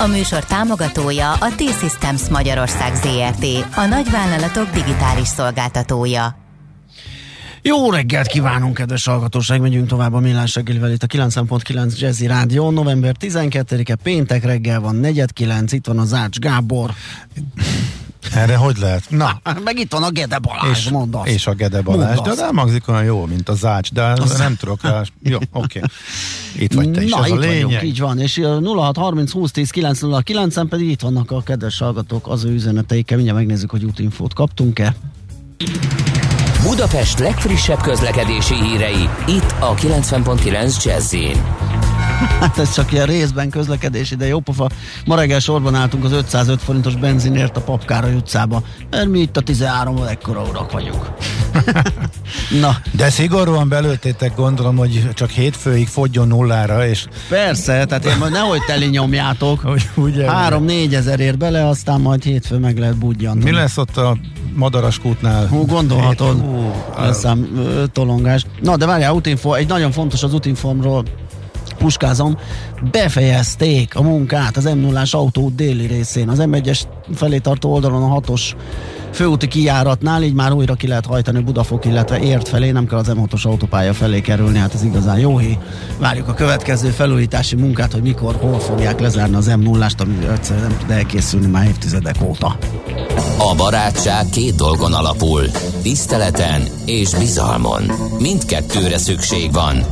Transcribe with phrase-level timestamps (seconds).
[0.00, 3.44] A műsor támogatója a T-Systems Magyarország ZRT,
[3.74, 6.36] a nagyvállalatok digitális szolgáltatója.
[7.62, 9.60] Jó reggelt kívánunk, kedves hallgatóság!
[9.60, 12.70] Megyünk tovább a Millás reggelivel itt a 9.9 Jazzy Rádió.
[12.70, 16.90] November 12-e péntek reggel van, 4.9, itt van az Ács Gábor.
[18.34, 19.04] Erre hogy lehet?
[19.08, 22.56] Na, meg itt van a Gede Balázs, és, mondd És a Gede Balázs, de nem
[22.56, 25.02] hangzik olyan jó, mint a Zács, de az nem tudok rá.
[25.22, 25.78] Jó, oké.
[25.78, 25.82] Okay.
[26.56, 27.62] Itt vagy te is, Na, ez itt a lényeg.
[27.62, 32.28] vagyunk, így van, és 0630 20 10 909 en pedig itt vannak a kedves hallgatók
[32.28, 34.94] az ő üzeneteikkel, mindjárt megnézzük, hogy útinfót kaptunk-e.
[36.62, 41.14] Budapest legfrissebb közlekedési hírei, itt a 90.9 jazz
[42.40, 44.68] Hát ez csak ilyen részben közlekedési, de jó pofa.
[45.04, 49.40] Ma reggel sorban álltunk az 505 forintos benzinért a Papkára utcába, mert mi itt a
[49.40, 51.10] 13 ekkora urak vagyunk.
[52.60, 58.32] Na, De szigorúan belőttétek, gondolom, hogy csak hétfőig fogjon nullára, és persze, tehát én majd
[58.32, 59.62] nehogy teli nyomjátok.
[59.96, 63.50] 3-4 ezerért bele, aztán majd hétfő meg lehet budjantani.
[63.50, 64.16] Mi lesz ott a
[64.54, 65.46] Madaraskútnál?
[65.46, 66.40] Hú, gondolhatod.
[66.40, 68.46] Hú, Leszám ö, tolongás.
[68.62, 71.04] Na, de várjál, útinfo, egy nagyon fontos az útinformról
[71.80, 72.38] puskázom,
[72.90, 76.80] befejezték a munkát az m 0 autó déli részén, az M1-es
[77.14, 78.42] felé tartó oldalon a 6-os
[79.12, 83.12] főúti kijáratnál, így már újra ki lehet hajtani Budafok, illetve ért felé, nem kell az
[83.14, 85.58] M6-os autópálya felé kerülni, hát ez igazán jó hí.
[85.98, 90.78] Várjuk a következő felújítási munkát, hogy mikor, hol fogják lezárni az M0-ást, ami egyszerűen nem
[90.78, 92.56] tud elkészülni már évtizedek óta.
[93.38, 95.42] A barátság két dolgon alapul,
[95.82, 97.82] tiszteleten és bizalmon.
[98.18, 99.84] Mindkettőre szükség van.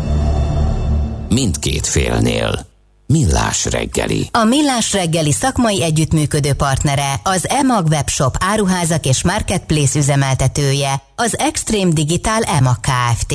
[1.31, 2.67] Mindkét félnél.
[3.07, 4.29] Millás reggeli.
[4.33, 11.93] A Millás reggeli szakmai együttműködő partnere, az EMAG webshop áruházak és marketplace üzemeltetője, az Extreme
[11.93, 13.35] Digital EMAG Kft.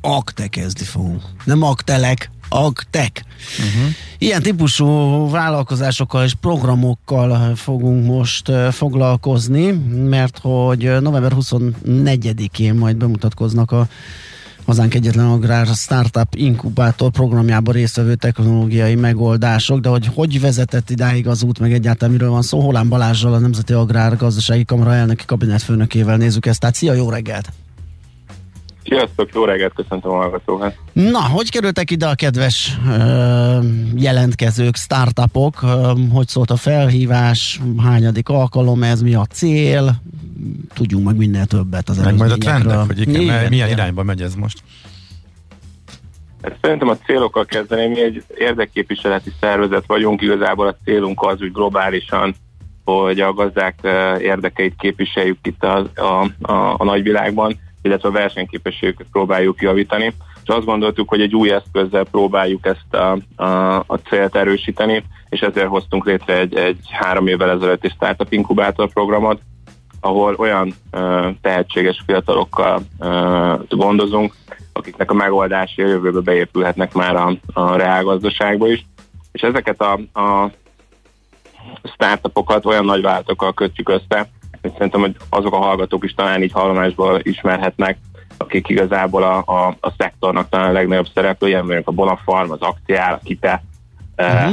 [0.00, 1.22] aktekezni fogunk.
[1.44, 3.24] Nem aktelek, aktek.
[3.58, 3.92] Uh-huh.
[4.18, 4.86] Ilyen típusú
[5.30, 9.70] vállalkozásokkal és programokkal fogunk most foglalkozni,
[10.08, 13.88] mert hogy november 24-én majd bemutatkoznak a
[14.66, 21.42] hazánk egyetlen agrár startup inkubátor programjában résztvevő technológiai megoldások, de hogy hogy vezetett idáig az
[21.42, 26.16] út, meg egyáltalán miről van szó, Holán Balázsral, a Nemzeti Agrár Gazdasági Kamara elnöki kabinetfőnökével
[26.16, 26.60] nézzük ezt.
[26.60, 27.63] Tehát szia, jó reggelt!
[28.94, 30.74] Sziasztok, jó reggelt, köszöntöm a hallgatókat.
[30.92, 33.58] Na, hogy kerültek ide a kedves ö,
[33.96, 35.62] jelentkezők, startupok?
[35.62, 37.60] Ö, hogy szólt a felhívás?
[37.82, 39.02] Hányadik alkalom ez?
[39.02, 39.94] Mi a cél?
[40.74, 43.68] Tudjunk meg minél többet az Meg majd a trendek, hogy igen, Igen, milyen igen.
[43.68, 44.62] irányba megy ez most.
[46.42, 51.52] Hát Szerintem a célokkal kezdeném, mi egy érdekképviseleti szervezet vagyunk, igazából a célunk az úgy
[51.52, 52.34] globálisan,
[52.84, 53.78] hogy a gazdák
[54.18, 60.14] érdekeit képviseljük itt a, a, a, a nagyvilágban, illetve a versenyképességüket próbáljuk javítani.
[60.42, 65.40] És azt gondoltuk, hogy egy új eszközzel próbáljuk ezt a, a, a célt erősíteni, és
[65.40, 69.40] ezért hoztunk létre egy, egy három évvel ezelőtti Startup Inkubátor programot,
[70.00, 74.34] ahol olyan ö, tehetséges fiatalokkal ö, gondozunk,
[74.72, 78.86] akiknek a megoldási a jövőbe beépülhetnek már a, a reálgazdaságba is.
[79.32, 80.50] És ezeket a, a
[81.84, 84.28] startupokat olyan nagy váltokkal kötjük össze,
[84.64, 87.98] hogy szerintem, hogy azok a hallgatók is talán így hallomásból ismerhetnek,
[88.36, 93.12] akik igazából a, a, a szektornak talán a legnagyobb szereplője, mondjuk a Bonafarm, az Akciál,
[93.12, 93.62] a Kite,
[94.16, 94.52] uh-huh.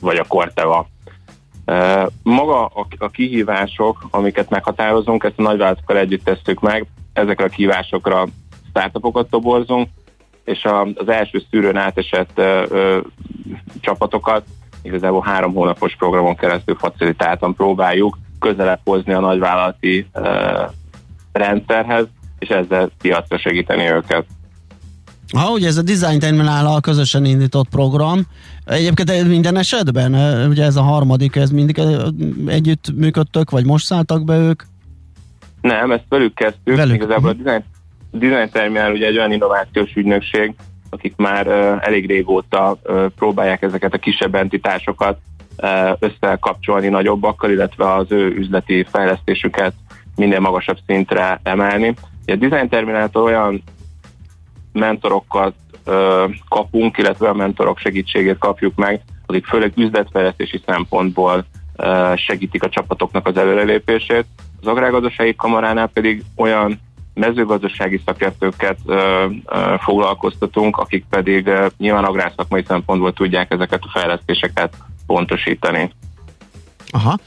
[0.00, 0.86] vagy a Corteva.
[1.66, 7.48] Uh, Maga a, a kihívások, amiket meghatározunk, ezt a nagyvállalatokkal együtt tesszük meg, ezekre a
[7.48, 8.26] kihívásokra
[8.68, 9.88] startupokat toborzunk,
[10.44, 12.96] és a, az első szűrőn átesett uh, uh,
[13.80, 14.44] csapatokat
[14.82, 20.06] igazából három hónapos programon keresztül facilitáltan próbáljuk közelebb hozni a nagyvállalati
[21.32, 22.06] rendszerhez,
[22.38, 24.24] és ezzel piacra segíteni őket.
[25.36, 28.20] Ha, ugye ez a Design Terminállal közösen indított program.
[28.64, 30.14] Egyébként minden esetben,
[30.48, 31.80] ugye ez a harmadik, ez mindig
[32.46, 34.62] együtt működtök, vagy most szálltak be ők?
[35.60, 36.76] Nem, ezt velük kezdtük.
[36.76, 37.32] Velük, Igazából a.
[37.32, 37.64] Design,
[38.10, 40.54] Design Terminal ugye egy olyan innovációs ügynökség,
[40.90, 45.18] akik már uh, elég régóta uh, próbálják ezeket a kisebb entitásokat
[45.98, 49.72] összekapcsolni nagyobbakkal, illetve az ő üzleti fejlesztésüket
[50.16, 51.94] minél magasabb szintre emelni.
[52.26, 53.62] A Design Termináltól olyan
[54.72, 55.54] mentorokat
[56.48, 61.44] kapunk, illetve a mentorok segítségét kapjuk meg, akik főleg üzletfejlesztési szempontból
[62.14, 64.24] segítik a csapatoknak az előrelépését.
[64.60, 66.80] Az agrárgazdasági kamaránál pedig olyan
[67.14, 74.76] mezőgazdasági szakértőket ö, ö, foglalkoztatunk, akik pedig ö, nyilván agrárszakmai szempontból tudják ezeket a fejlesztéseket
[75.06, 75.92] pontosítani.
[76.94, 77.18] Aha.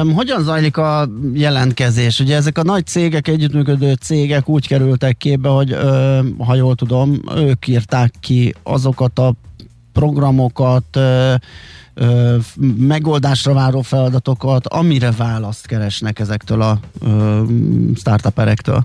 [0.00, 2.20] Üm, hogyan zajlik a jelentkezés?
[2.20, 7.20] Ugye ezek a nagy cégek, együttműködő cégek úgy kerültek képbe, hogy ö, ha jól tudom,
[7.36, 9.32] ők írták ki azokat a
[9.92, 11.34] programokat, ö,
[11.94, 12.36] ö,
[12.76, 17.42] megoldásra váró feladatokat, amire választ keresnek ezektől a ö,
[17.96, 18.84] startuperektől.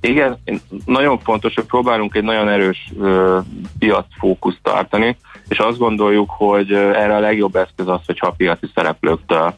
[0.00, 0.38] Igen,
[0.84, 3.38] nagyon fontos, hogy próbálunk egy nagyon erős ö,
[3.78, 5.16] piacfókuszt tartani,
[5.48, 9.54] és azt gondoljuk, hogy erre a legjobb eszköz az, hogyha a piaci szereplőktől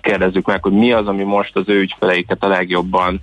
[0.00, 3.20] kérdezzük meg, hogy mi az, ami most az ő ügyfeleiket a legjobban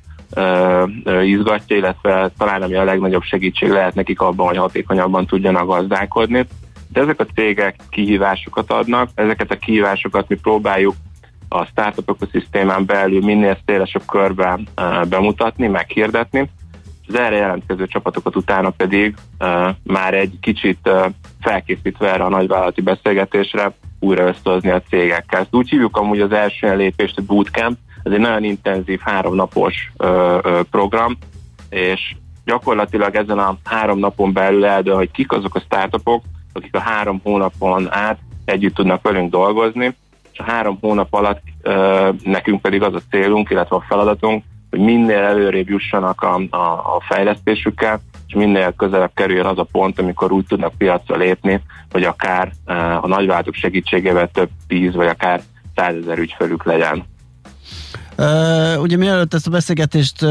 [1.24, 6.45] izgatja, illetve talán ami a legnagyobb segítség lehet nekik abban, hogy hatékonyabban tudjanak gazdálkodni.
[6.94, 10.95] De ezek a cégek kihívásokat adnak, ezeket a kihívásokat mi próbáljuk
[11.50, 14.68] a startup ökoszisztémán belül minél szélesebb körben
[15.09, 16.50] bemutatni, meghirdetni,
[17.13, 21.06] az erre jelentkező csapatokat utána pedig uh, már egy kicsit uh,
[21.42, 25.40] felkészítve erre a nagyvállalati beszélgetésre újra összehozni a cégekkel.
[25.40, 30.10] Ezt úgy hívjuk amúgy az első lépést, hogy bootcamp, ez egy nagyon intenzív háromnapos uh,
[30.10, 31.18] uh, program,
[31.69, 32.16] és
[32.46, 36.24] gyakorlatilag ezen a három napon belül eldől, hogy kik azok a startupok,
[36.54, 39.96] akik a három hónapon át együtt tudnak velünk dolgozni,
[40.31, 44.79] és a három hónap alatt ö, nekünk pedig az a célunk, illetve a feladatunk, hogy
[44.79, 50.31] minél előrébb jussanak a, a, a fejlesztésükkel, és minél közelebb kerüljön az a pont, amikor
[50.31, 55.41] úgy tudnak piacra lépni, hogy akár ö, a nagyváltók segítségével több tíz, vagy akár
[55.75, 57.06] százezer ügyfelük legyen.
[58.21, 60.29] Uh, ugye mielőtt ezt a beszélgetést uh,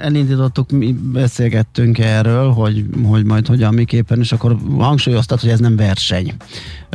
[0.00, 5.76] elindítottuk, mi beszélgettünk erről, hogy, hogy majd hogyan, miképpen, és akkor hangsúlyoztat, hogy ez nem
[5.76, 6.34] verseny.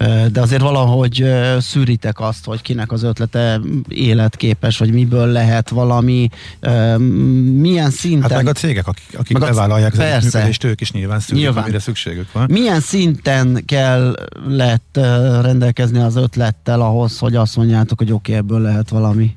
[0.02, 5.70] Uh, de azért valahogy uh, szűritek azt, hogy kinek az ötlete életképes, vagy miből lehet
[5.70, 6.30] valami,
[6.62, 6.98] uh,
[7.60, 8.30] milyen szinten...
[8.30, 11.64] Hát meg a cégek, akik, akik bevállalják az együttműködést, ők is nyilván szűrik, nyilván.
[11.64, 12.48] amire szükségük van.
[12.50, 15.04] Milyen szinten kell lett uh,
[15.42, 19.36] rendelkezni az ötlettel ahhoz, hogy azt mondjátok, hogy oké, okay, ebből lehet valami?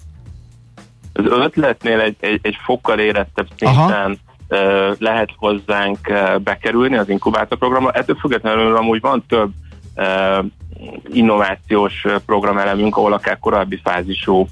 [1.13, 4.19] Az ötletnél egy, egy, egy fokkal érettebb szinten
[4.49, 5.99] uh, lehet hozzánk
[6.43, 7.91] bekerülni az inkubátorprogramra.
[7.91, 9.51] Ettől függetlenül amúgy van több
[11.13, 14.49] innovációs programelemünk, ahol akár korábbi fázisú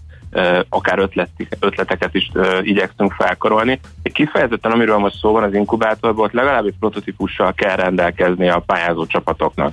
[0.69, 2.31] akár ötletik, ötleteket is
[2.63, 3.81] igyekszünk felkarolni.
[4.03, 9.07] Kifejezetten, amiről most szó van az inkubátorban, ott legalább egy prototípussal kell rendelkezni a pályázó
[9.07, 9.73] csapatoknak.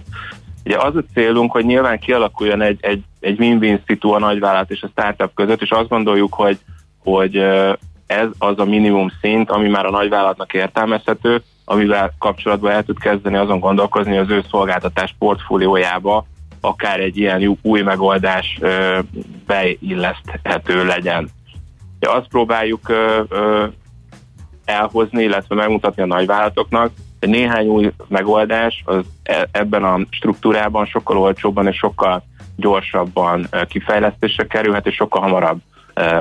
[0.65, 4.81] Ugye az a célunk, hogy nyilván kialakuljon egy, egy, egy win-win szitu a nagyvállalat és
[4.81, 6.57] a startup között, és azt gondoljuk, hogy
[7.05, 7.35] hogy
[8.05, 13.35] ez az a minimum szint, ami már a nagyvállalatnak értelmezhető, amivel kapcsolatban el tud kezdeni
[13.35, 16.25] azon gondolkozni, hogy az ő szolgáltatás portfóliójába
[16.61, 18.59] akár egy ilyen új megoldás
[19.45, 21.29] beilleszthető legyen.
[21.99, 22.91] Azt próbáljuk
[24.65, 31.17] elhozni, illetve megmutatni a nagyvállalatoknak, hogy néhány új megoldás az e, ebben a struktúrában sokkal
[31.17, 32.23] olcsóbban és sokkal
[32.55, 35.59] gyorsabban kifejlesztésre kerülhet, és sokkal hamarabb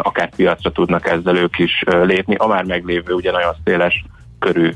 [0.02, 4.04] akár piacra tudnak ezzel ők is lépni, a már meglévő ugye nagyon széles
[4.38, 4.70] körű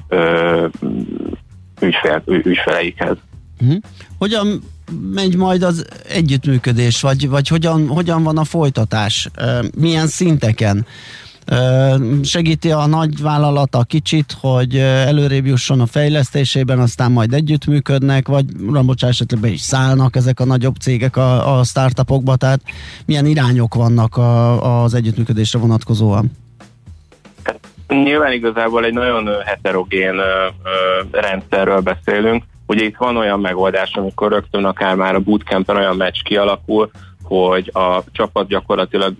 [1.80, 3.16] ügyfel, ügyfeleikhez.
[3.60, 3.78] Uh-huh.
[4.18, 4.62] Hogyan
[5.14, 9.28] megy majd az együttműködés, vagy, vagy hogyan, hogyan van a folytatás?
[9.76, 10.86] Milyen szinteken?
[12.22, 19.08] Segíti a nagy vállalata kicsit, hogy előrébb jusson a fejlesztésében, aztán majd együttműködnek, vagy rambocsás
[19.08, 22.60] esetleg is szállnak ezek a nagyobb cégek a, a startupokba, tehát
[23.06, 26.30] milyen irányok vannak a, az együttműködésre vonatkozóan?
[27.88, 30.14] Nyilván igazából egy nagyon heterogén
[31.10, 32.44] rendszerről beszélünk.
[32.66, 36.90] Ugye itt van olyan megoldás, amikor rögtön akár már a bootcampen olyan meccs kialakul,
[37.22, 39.14] hogy a csapat gyakorlatilag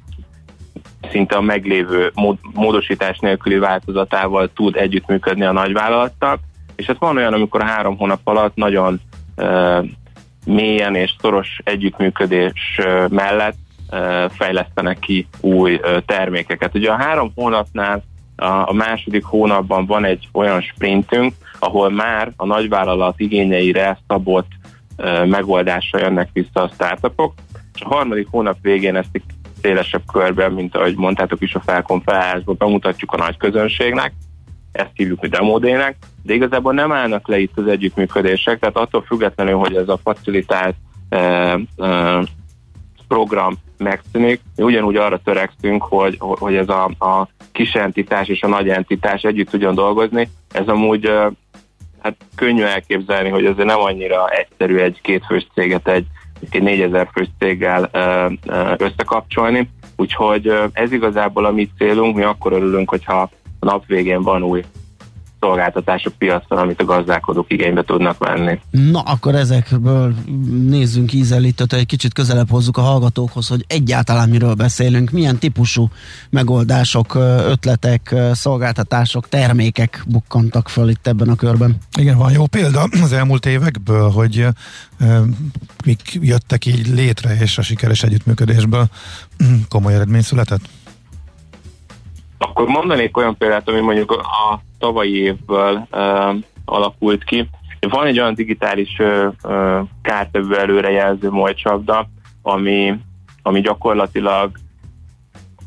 [1.10, 6.38] szinte a meglévő mód, módosítás nélküli változatával tud együttműködni a nagyvállalattal,
[6.76, 9.00] és ez van olyan, amikor három hónap alatt nagyon
[9.36, 9.86] uh,
[10.46, 13.56] mélyen és szoros együttműködés uh, mellett
[13.90, 16.74] uh, fejlesztenek ki új termékeket.
[16.74, 18.02] Ugye a három hónapnál
[18.36, 24.46] a, a második hónapban van egy olyan sprintünk, ahol már a nagyvállalat igényeire szabott
[25.26, 27.34] megoldásra jönnek vissza a startupok,
[27.74, 29.08] és a harmadik hónap végén ezt
[29.62, 34.12] szélesebb körben, mint ahogy mondtátok is a felkonferálásban, bemutatjuk a nagy közönségnek,
[34.72, 39.56] ezt hívjuk mi demodének, de igazából nem állnak le itt az együttműködések, tehát attól függetlenül,
[39.56, 40.74] hogy ez a facilitált
[41.08, 42.22] eh, eh,
[43.08, 48.48] program megszűnik, mi ugyanúgy arra törekszünk, hogy, hogy ez a, a kis entitás és a
[48.48, 50.28] nagy entitás együtt tudjon dolgozni.
[50.52, 51.26] Ez amúgy eh,
[51.98, 56.06] hát könnyű elképzelni, hogy azért nem annyira egyszerű egy kétfős céget egy
[56.50, 57.90] egy 4000 fős céggel
[58.78, 59.68] összekapcsolni,
[60.00, 63.20] Úgyhogy ez igazából a mi célunk, mi akkor örülünk, hogyha
[63.60, 64.64] a nap végén van új
[65.40, 68.60] szolgáltatások piacon, amit a gazdálkodók igénybe tudnak venni.
[68.70, 70.14] Na, akkor ezekből
[70.68, 75.88] nézzünk ízelítőt, egy kicsit közelebb hozzuk a hallgatókhoz, hogy egyáltalán miről beszélünk, milyen típusú
[76.30, 77.14] megoldások,
[77.46, 81.76] ötletek, szolgáltatások, termékek bukkantak föl itt ebben a körben.
[81.98, 84.46] Igen, van jó példa az elmúlt évekből, hogy
[84.98, 85.20] e,
[85.84, 88.86] mik jöttek így létre, és a sikeres együttműködésből
[89.68, 90.60] komoly eredmény született?
[92.38, 97.48] Akkor mondanék olyan példát, ami mondjuk a tavalyi évből uh, alakult ki.
[97.80, 99.34] Van egy olyan digitális uh,
[100.02, 102.08] kártevő előrejelző molycsapda,
[102.42, 102.94] ami,
[103.42, 104.50] ami gyakorlatilag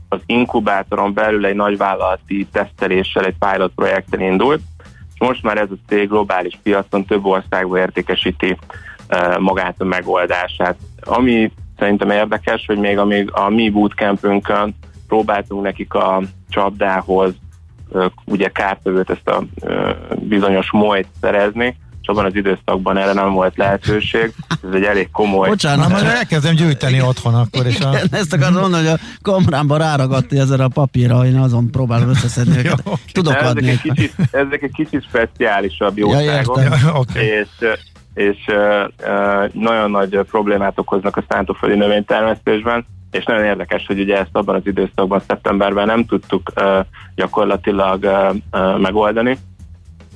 [0.09, 4.61] az inkubátoron belül egy nagyvállalati teszteléssel, egy pilot projekten indult,
[5.13, 8.57] és most már ez a cég globális piacon több országban értékesíti
[9.09, 10.77] uh, magát a megoldását.
[11.01, 14.75] Ami szerintem érdekes, hogy még amíg a mi bootcampünkön
[15.11, 17.33] próbáltunk nekik a csapdához
[18.25, 19.43] ugye kártevőt, ezt a
[20.15, 24.33] bizonyos molyt szerezni, és abban az időszakban erre nem volt lehetőség.
[24.49, 25.47] Ez egy elég komoly...
[25.47, 27.05] Bocsánat, Na, majd elkezdem gyűjteni Igen.
[27.05, 27.79] otthon akkor is.
[27.79, 27.95] A...
[28.11, 32.81] ezt akarom mondani, hogy a kamrámba ráragadt ezzel a papírra, én azon próbálom összeszedni őket.
[32.85, 33.69] Jó, Tudok ezek adni.
[33.69, 37.25] Egy kicsit, ezek egy kicsit speciálisabb jószágok, ja, ja, okay.
[37.25, 37.47] és,
[38.13, 44.17] és uh, uh, nagyon nagy problémát okoznak a szántóföldi növénytermesztésben és nagyon érdekes, hogy ugye
[44.17, 49.37] ezt abban az időszakban, szeptemberben nem tudtuk uh, gyakorlatilag uh, uh, megoldani,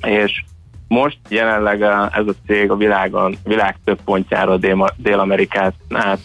[0.02, 0.44] és
[0.88, 4.56] most jelenleg ez a cég a világon, világ több pontjára
[4.96, 6.20] Dél-Amerikát át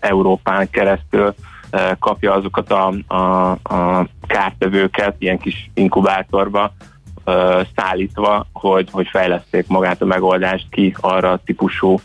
[0.00, 1.34] Európán keresztül
[1.98, 6.72] kapja azokat a, a, a kártevőket ilyen kis inkubátorba,
[7.76, 12.00] szállítva, hogy, hogy fejleszték magát a megoldást ki arra a típusú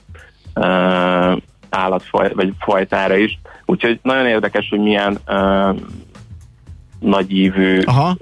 [1.75, 3.39] állatfaj, vagy fajtára is.
[3.65, 5.79] Úgyhogy nagyon érdekes, hogy milyen uh,
[6.99, 8.17] nagyívű Aha.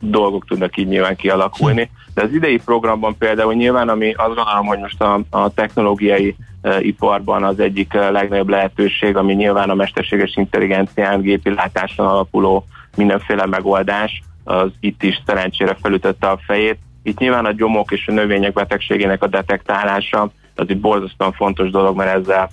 [0.00, 1.90] dolgok tudnak így nyilván kialakulni.
[2.14, 6.86] De az idei programban például nyilván, ami azt gondolom, hogy most a, a technológiai uh,
[6.86, 12.64] iparban az egyik uh, legnagyobb lehetőség, ami nyilván a mesterséges intelligencián, gépi látáson alapuló
[12.96, 16.78] mindenféle megoldás, az itt is szerencsére felütötte a fejét.
[17.02, 21.96] Itt nyilván a gyomok és a növények betegségének a detektálása az itt borzasztóan fontos dolog,
[21.96, 22.50] mert ezzel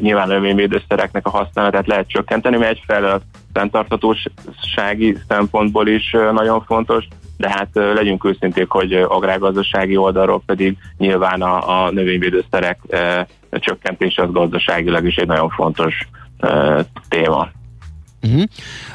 [0.00, 3.20] nyilván növényvédőszereknek a használatát lehet csökkenteni, mert egyfelől
[3.52, 11.84] fenntarthatósági szempontból is nagyon fontos, de hát legyünk őszinték, hogy agrárgazdasági oldalról pedig nyilván a,
[11.84, 12.78] a növényvédőszerek
[13.50, 16.08] csökkentése az gazdaságilag is egy nagyon fontos
[17.08, 17.48] téma.
[18.22, 18.42] Uh-huh.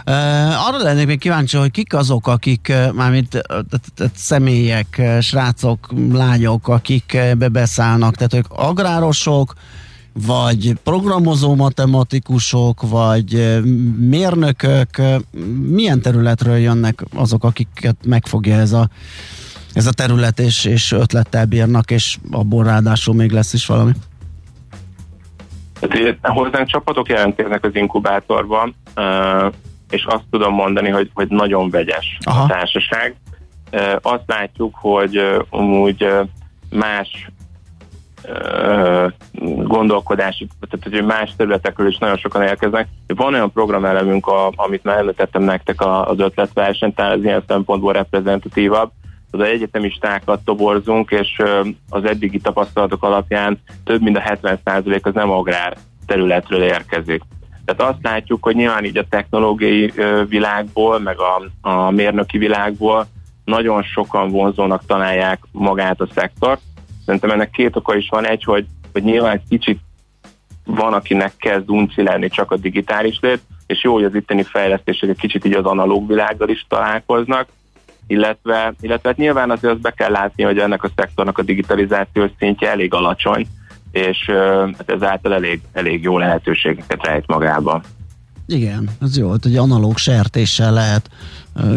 [0.08, 6.68] Uh, arra lennék még kíváncsi, hogy kik azok, akik uh, mármint uh, személyek, srácok, lányok,
[6.68, 7.18] akik
[7.52, 9.54] beszállnak, tehát ők agrárosok,
[10.14, 13.60] vagy programozó matematikusok, vagy
[13.98, 14.90] mérnökök,
[15.70, 18.90] milyen területről jönnek azok, akiket megfogja ez a,
[19.74, 23.92] ez a terület, és, és ötlettel bírnak, és abból ráadásul még lesz is valami?
[25.82, 28.76] Hát, hozzánk csapatok jelentkeznek az inkubátorban,
[29.90, 32.44] és azt tudom mondani, hogy, hogy nagyon vegyes Aha.
[32.44, 33.16] a társaság.
[34.02, 36.08] Azt látjuk, hogy úgy
[36.70, 37.32] más
[39.64, 42.88] gondolkodási, tehát hogy más területekről is nagyon sokan érkeznek.
[43.08, 48.92] Van olyan programelemünk, a, amit már említettem nektek az ötletverseny, tehát az ilyen szempontból reprezentatívabb.
[49.32, 51.42] Az egyetemistákat toborzunk, és
[51.90, 57.22] az eddigi tapasztalatok alapján több mint a 70% az nem agrár területről érkezik.
[57.66, 59.94] Tehát azt látjuk, hogy nyilván így a technológiai
[60.28, 63.06] világból, meg a, a mérnöki világból
[63.46, 66.62] nagyon sokan vonzónak találják magát a szektort,
[67.06, 68.28] Szerintem ennek két oka is van.
[68.28, 69.80] Egy, hogy, hogy nyilván egy kicsit
[70.66, 75.10] van, akinek kezd unci lenni csak a digitális lét, és jó, hogy az itteni fejlesztések
[75.10, 77.48] egy kicsit így az analóg világgal is találkoznak,
[78.08, 82.30] illetve, illetve hát nyilván azért azt be kell látni, hogy ennek a szektornak a digitalizációs
[82.40, 83.48] szintje elég alacsony,
[83.92, 84.26] és
[84.78, 87.82] hát ezáltal elég, elég jó lehetőségeket rejt magába.
[88.48, 91.10] Igen, ez jó, hogy analóg sertéssel lehet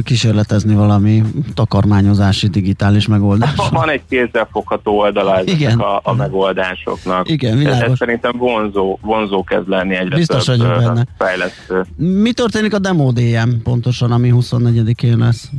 [0.02, 1.22] kísérletezni valami
[1.54, 3.54] takarmányozási digitális megoldás.
[3.70, 7.30] Van egy kézzelfogható oldala ezeknek a, a megoldásoknak.
[7.30, 7.88] Igen, világos.
[7.90, 11.06] Ez szerintem vonzó, vonzó kezd lenni egyre Biztos több benne.
[11.18, 11.84] fejlesztő.
[11.96, 15.50] Mi történik a Demo DM pontosan, ami 24-én lesz?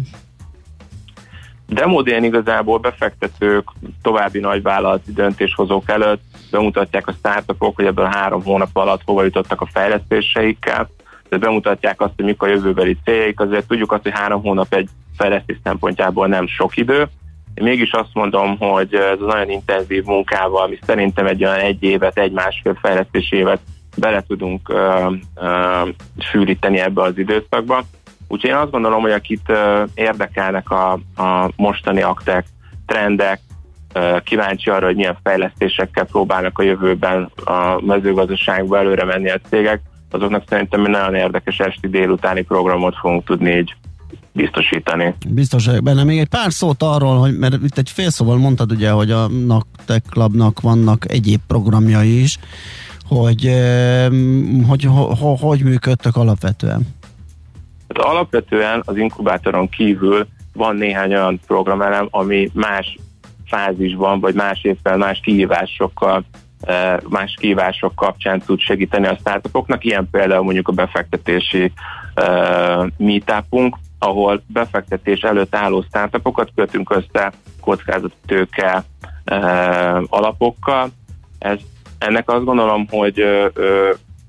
[1.68, 3.72] Demodén igazából befektetők,
[4.02, 6.22] további nagyvállalati döntéshozók előtt
[6.52, 10.90] bemutatják a startupok, hogy ebből három hónap alatt hova jutottak a fejlesztéseikkel,
[11.30, 14.90] de bemutatják azt, hogy mik a jövőbeli céljaik, azért tudjuk azt, hogy három hónap egy
[15.18, 17.08] fejlesztés szempontjából nem sok idő.
[17.54, 22.18] Én mégis azt mondom, hogy ez nagyon intenzív munkával, ami szerintem egy olyan egy évet,
[22.18, 23.60] egy másfél fejlesztés évet
[23.98, 27.84] bele tudunk uh, uh, sűríteni ebbe az időszakba.
[28.28, 32.46] Úgyhogy én azt gondolom, hogy akit uh, érdekelnek a, a mostani aktek,
[32.86, 33.40] trendek,
[33.96, 39.82] uh, kíváncsi arra, hogy milyen fejlesztésekkel próbálnak a jövőben a mezőgazdaságba előre menni a cégek,
[40.14, 43.76] azoknak szerintem egy nagyon érdekes esti délutáni programot fogunk tudni így
[44.32, 45.16] biztosítani.
[45.28, 46.04] Biztos vagyok benne.
[46.04, 49.28] Még egy pár szót arról, hogy mert itt egy fél szóval mondtad ugye, hogy a
[49.28, 52.40] Naktek Clubnak vannak egyéb programjai is,
[53.08, 53.52] hogy
[54.68, 56.96] hogy, hogy, hogy működtök alapvetően?
[57.88, 62.98] Hát alapvetően az inkubátoron kívül van néhány olyan programelem, ami más
[63.46, 66.26] fázisban, vagy más évvel, más kihívásokkal
[67.10, 71.72] más kihívások kapcsán tud segíteni a startupoknak, ilyen például mondjuk a befektetési
[72.16, 78.84] uh, meetupunk, ahol befektetés előtt álló startupokat kötünk össze kockázatőke
[79.32, 80.90] uh, alapokkal.
[81.40, 81.60] Ez,
[81.98, 83.24] ennek azt gondolom, hogy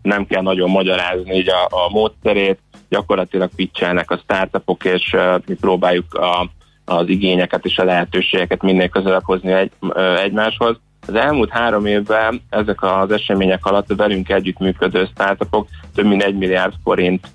[0.02, 2.58] nem kell nagyon magyarázni így a, a módszerét,
[2.88, 5.16] gyakorlatilag pitchelnek a startupok, és
[5.46, 6.50] mi próbáljuk a,
[6.84, 9.72] az igényeket és a lehetőségeket minél közelebb hozni egy,
[10.22, 10.76] egymáshoz.
[11.08, 16.36] Az elmúlt három évben ezek az események alatt a velünk együttműködő startupok több mint egy
[16.36, 17.26] milliárd forint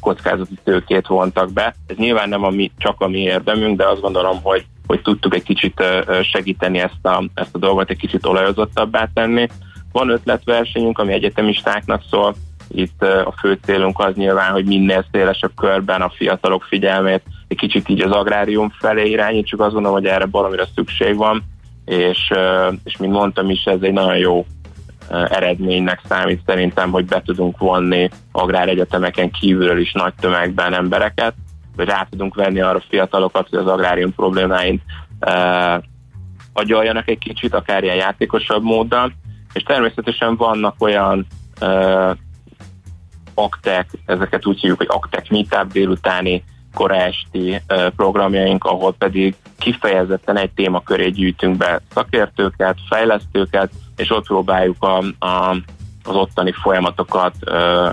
[0.00, 1.74] kockázati tőkét vontak be.
[1.86, 5.34] Ez nyilván nem a mi, csak a mi érdemünk, de azt gondolom, hogy, hogy tudtuk
[5.34, 5.84] egy kicsit
[6.22, 9.48] segíteni ezt a, ezt a dolgot, egy kicsit olajozottabbá tenni.
[9.92, 12.34] Van ötletversenyünk, ami egyetemistáknak szól,
[12.68, 17.88] itt a fő célunk az nyilván, hogy minél szélesebb körben a fiatalok figyelmét egy kicsit
[17.88, 21.42] így az agrárium felé irányítsuk, azt gondolom, hogy erre valamire szükség van,
[21.90, 22.32] és,
[22.84, 24.46] és mint mondtam is, ez egy nagyon jó
[25.08, 31.34] eredménynek számít szerintem, hogy be tudunk vonni agráregyetemeken kívülről is nagy tömegben embereket,
[31.76, 34.82] vagy rá tudunk venni arra fiatalokat, hogy az agrárium problémáin
[35.20, 35.82] uh,
[36.52, 39.12] agyaljanak egy kicsit, akár ilyen játékosabb módon,
[39.52, 41.26] és természetesen vannak olyan
[41.60, 42.16] uh,
[43.34, 46.44] aktek, ezeket úgy hívjuk, hogy aktek meetup délutáni
[46.74, 47.62] koráesti
[47.96, 55.56] programjaink, ahol pedig kifejezetten egy témaköré gyűjtünk be szakértőket, fejlesztőket, és ott próbáljuk a, a,
[56.04, 57.34] az ottani folyamatokat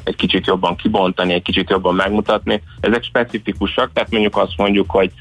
[0.04, 2.64] egy kicsit jobban kibontani, egy kicsit jobban megmutatni.
[2.80, 5.12] Ezek specifikusak, tehát mondjuk azt mondjuk, hogy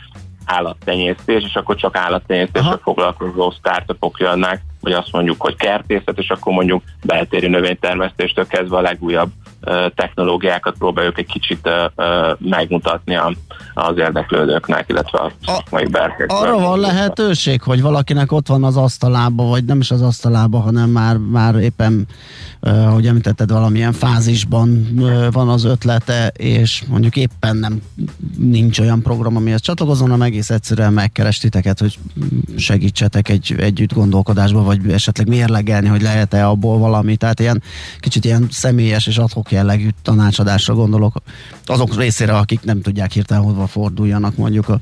[0.47, 6.53] állattenyésztés, és akkor csak állattenyésztéssel foglalkozó startupok jönnek, vagy azt mondjuk, hogy kertészet, és akkor
[6.53, 9.31] mondjuk beltéri növénytermesztéstől kezdve a legújabb
[9.95, 11.69] technológiákat próbáljuk egy kicsit
[12.39, 13.19] megmutatni
[13.75, 16.41] az érdeklődőknek, illetve a szakmai berkeknek.
[16.41, 20.91] Arra van lehetőség, hogy valakinek ott van az asztalába, vagy nem is az asztalába, hanem
[20.91, 22.07] már, már éppen,
[22.93, 24.89] hogy említetted, valamilyen fázisban
[25.33, 27.83] van az ötlete, és mondjuk éppen nem
[28.39, 31.99] nincs olyan program, amihez csatlakozom, hanem egész egyszerűen megkeres titeket, hogy
[32.57, 37.17] segítsetek egy együtt gondolkodásba, vagy esetleg mérlegelni, hogy lehet-e abból valami.
[37.17, 37.63] Tehát ilyen
[38.01, 41.15] kicsit ilyen személyes és adhok jellegű tanácsadásra gondolok
[41.65, 44.79] azok részére, akik nem tudják hirtelen hova forduljanak mondjuk a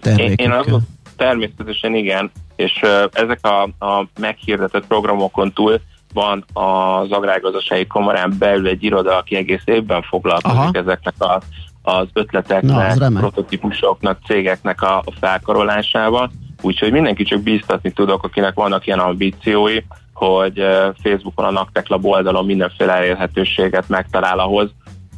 [0.00, 0.64] termékekkel.
[0.66, 0.80] Én, én
[1.16, 5.80] természetesen igen, és uh, ezek a, a meghirdetett programokon túl
[6.12, 10.70] van az agrárgazdasági kamarán belül egy iroda, aki egész évben foglalkozik Aha.
[10.72, 11.40] ezeknek a,
[11.82, 16.30] az ötleteknek, Na, az prototípusoknak, cégeknek a, a felkarolásával.
[16.62, 19.78] Úgyhogy mindenki csak bíztatni tudok, akinek vannak ilyen ambíciói,
[20.12, 20.62] hogy
[21.02, 24.70] Facebookon a Naktek Lab oldalon mindenféle elérhetőséget megtalál ahhoz,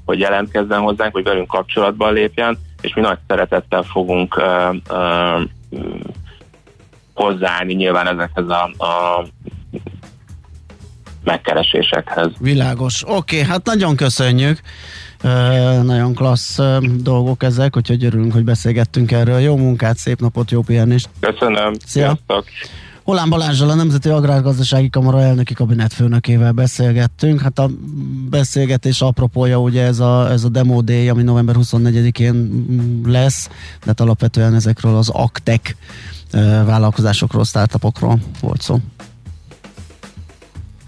[0.04, 5.42] hogy jelentkezzen hozzánk, hogy velünk kapcsolatban lépjen, és mi nagy szeretettel fogunk uh, uh,
[7.14, 9.24] hozzáállni nyilván ezekhez a, a
[11.24, 12.30] megkeresésekhez.
[12.38, 13.02] Világos.
[13.02, 14.60] Oké, okay, hát nagyon köszönjük.
[15.82, 16.58] Nagyon klassz
[16.96, 19.38] dolgok ezek, úgyhogy örülünk, hogy beszélgettünk erről.
[19.38, 21.08] Jó munkát, szép napot, jó pihenést.
[21.20, 21.72] Köszönöm.
[21.86, 22.02] Szia.
[22.02, 22.44] Sziasztok.
[23.04, 27.40] Holán Balázsral, a Nemzeti Agrárgazdasági Kamara elnöki kabinetfőnökével beszélgettünk.
[27.40, 27.70] Hát a
[28.30, 32.64] beszélgetés apropója ugye ez a, ez a Demo Day, ami november 24-én
[33.06, 35.76] lesz, de hát alapvetően ezekről az aktek
[36.64, 38.78] vállalkozásokról, startupokról volt szó.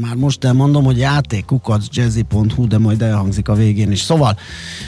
[0.00, 4.00] már most elmondom, hogy játékukacjazzy.hu, de majd elhangzik a végén is.
[4.00, 4.38] Szóval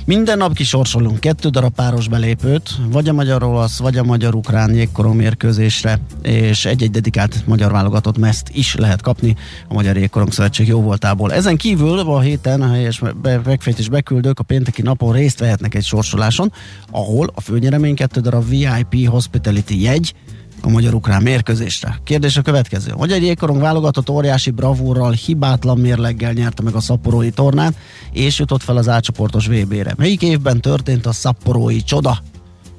[0.04, 6.00] minden nap kisorsolunk kettő darab páros belépőt, vagy a magyar-olasz, vagy a magyar-ukrán jégkorom mérkőzésre,
[6.22, 9.36] és egy-egy dedikált magyar válogatott meszt is lehet kapni
[9.68, 10.94] a Magyar Jégkorom Szövetség jó.
[11.26, 13.02] Ezen kívül a héten a helyes
[13.44, 16.52] megfejtés beküldők a pénteki napon részt vehetnek egy sorsoláson,
[16.90, 20.14] ahol a főnyeremény kettő darab VIP Hospitality jegy,
[20.62, 22.00] a magyar-ukrán mérkőzésre.
[22.04, 22.90] Kérdés a következő.
[22.90, 27.74] A magyar jégkorong válogatott óriási bravúrral, hibátlan mérleggel nyerte meg a szaporói tornát,
[28.12, 29.94] és jutott fel az átcsoportos VB-re.
[29.96, 32.18] Melyik évben történt a szaporói csoda?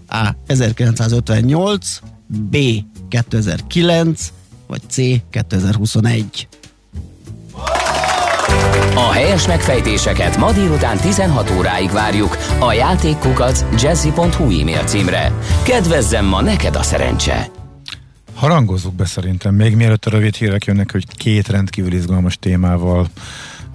[0.08, 0.36] A.
[0.48, 2.58] 1958, B.
[3.10, 4.32] 2009,
[4.68, 4.96] vagy C.
[5.30, 6.48] 2021.
[8.96, 15.32] A helyes megfejtéseket ma délután 16 óráig várjuk a játékkukac jazzy.hu e-mail címre.
[15.64, 17.59] Kedvezzem ma neked a szerencse!
[18.40, 23.08] Harangozzuk be szerintem, még mielőtt a rövid hírek jönnek, hogy két rendkívül izgalmas témával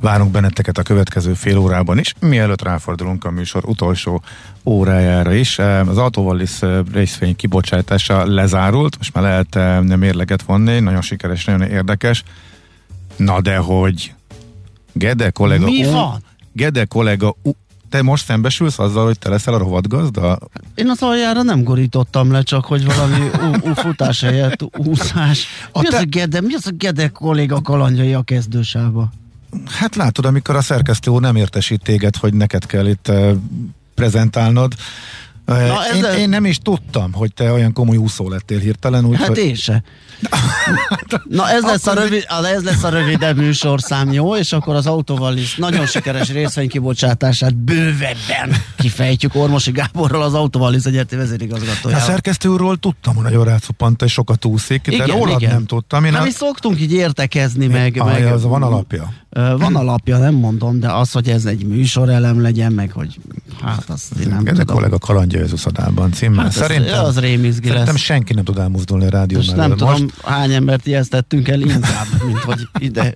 [0.00, 4.22] várunk benneteket a következő fél órában is, mielőtt ráfordulunk a műsor utolsó
[4.64, 5.59] órájára is.
[5.59, 6.61] Az Autovallis
[6.92, 12.22] részvény kibocsátása lezárult, most már lehet nem mérleget vonni, nagyon sikeres, nagyon érdekes.
[13.16, 14.14] Na de hogy
[14.92, 15.64] Gede kollega...
[15.64, 16.22] Mi van?
[16.53, 17.37] Gede kollega
[17.95, 20.39] te most szembesülsz azzal, hogy te leszel a rovatgazda?
[20.75, 23.31] Én az aljára nem gorítottam le, csak hogy valami
[23.75, 25.47] futás helyett úszás.
[25.73, 25.97] Mi, te...
[25.97, 29.13] az a gede, mi az a Gede kolléga kalandjai a kezdősába?
[29.67, 33.31] Hát látod, amikor a szerkesztő úr nem értesít téged, hogy neked kell itt uh,
[33.95, 34.75] prezentálnod,
[35.45, 39.05] Na, én, én nem is tudtam, hogy te olyan komoly úszó lettél hirtelen.
[39.05, 39.39] Úgy, hát hogy...
[39.39, 39.83] én se.
[41.29, 44.37] Na ez lesz, a rövid, ez lesz a rövidebb műsorszám, jó?
[44.37, 50.85] És akkor az autóval is nagyon sikeres részvénykibocsátását bővebben kifejtjük Ormosi Gáborral, az autóval is
[50.85, 51.97] egyetlen vezérigazgatója.
[51.97, 55.53] A szerkesztő úrról tudtam, hogy nagyon rácupant és sokat úszik, de igen, rólad igen.
[55.53, 56.05] nem tudtam.
[56.05, 56.25] Én hát a...
[56.25, 57.97] mi szoktunk így értekezni meg.
[57.99, 59.13] Ah, meg az van alapja.
[59.35, 63.18] Van alapja, nem mondom, de az, hogy ez egy műsorelem legyen, meg hogy
[63.62, 64.77] hát azt én nem Ezek tudom.
[64.77, 66.44] kollega kalandja az uszadában címmel.
[66.44, 68.03] Hát szerintem, az rémizgi Szerintem lesz.
[68.03, 70.20] senki nem tud elmozdulni a rádió Most nem tudom, most...
[70.23, 73.14] hány embert ijesztettünk el inkább, mint hogy ide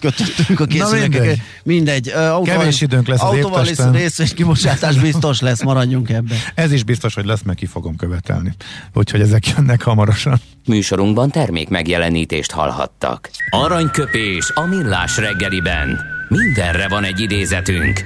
[0.00, 1.20] kötöttünk a készülőket.
[1.20, 1.40] Mindegy.
[1.62, 2.12] mindegy.
[2.44, 3.92] Kevés időnk lesz az évtesten.
[3.92, 6.38] rész és kibocsátás biztos lesz, maradjunk ebben.
[6.54, 8.54] Ez is biztos, hogy lesz, meg ki fogom követelni.
[8.94, 10.40] Úgyhogy ezek jönnek hamarosan.
[10.66, 13.30] Műsorunkban termék megjelenítést hallhattak.
[13.50, 16.00] Aranyköpés a millás reggeliben.
[16.28, 18.00] Mindenre van egy idézetünk.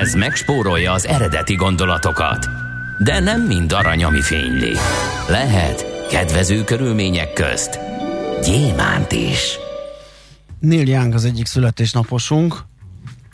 [0.00, 2.48] Ez megspórolja az eredeti gondolatokat.
[2.98, 4.72] De nem mind arany, ami fényli.
[5.28, 7.78] Lehet kedvező körülmények közt
[8.42, 9.58] gyémánt is.
[10.60, 12.64] Neil Young az egyik születésnaposunk,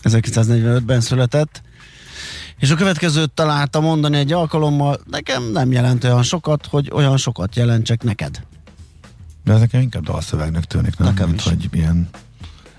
[0.02, 1.62] 1945-ben született,
[2.58, 7.56] és a következőt találta mondani egy alkalommal, nekem nem jelent olyan sokat, hogy olyan sokat
[7.56, 8.42] jelentsek neked.
[9.44, 11.08] De ez nekem inkább dalszövegnek tűnik, nem?
[11.08, 11.46] Nekem Mint, is.
[11.46, 12.08] hogy ilyen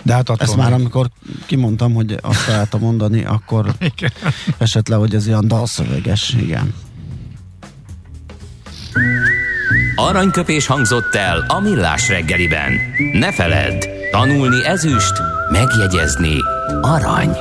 [0.05, 1.09] de hát Ezt már amikor
[1.45, 4.11] kimondtam, hogy azt találta mondani, akkor igen.
[4.57, 6.73] esett le, hogy ez ilyen dalszöveges, igen.
[9.95, 12.73] Aranyköpés hangzott el a millás reggeliben.
[13.13, 15.13] Ne feledd, tanulni ezüst,
[15.51, 16.37] megjegyezni
[16.81, 17.37] arany.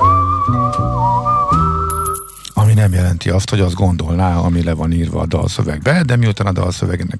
[2.54, 6.46] Ami nem jelenti azt, hogy azt gondolná, ami le van írva a dalszövegbe, de miután
[6.46, 7.18] a dalszövegnek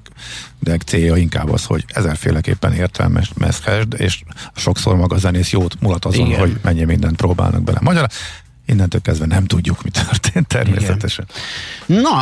[0.59, 4.23] de célja inkább az, hogy ezerféleképpen értelmezhesd, és
[4.55, 6.39] sokszor maga a zenész jót mulat azon, Igen.
[6.39, 7.79] hogy mennyi mindent próbálnak bele.
[7.81, 8.09] Magyar,
[8.65, 11.25] innentől kezdve nem tudjuk, mi történt természetesen.
[11.85, 12.01] Igen.
[12.01, 12.21] Na,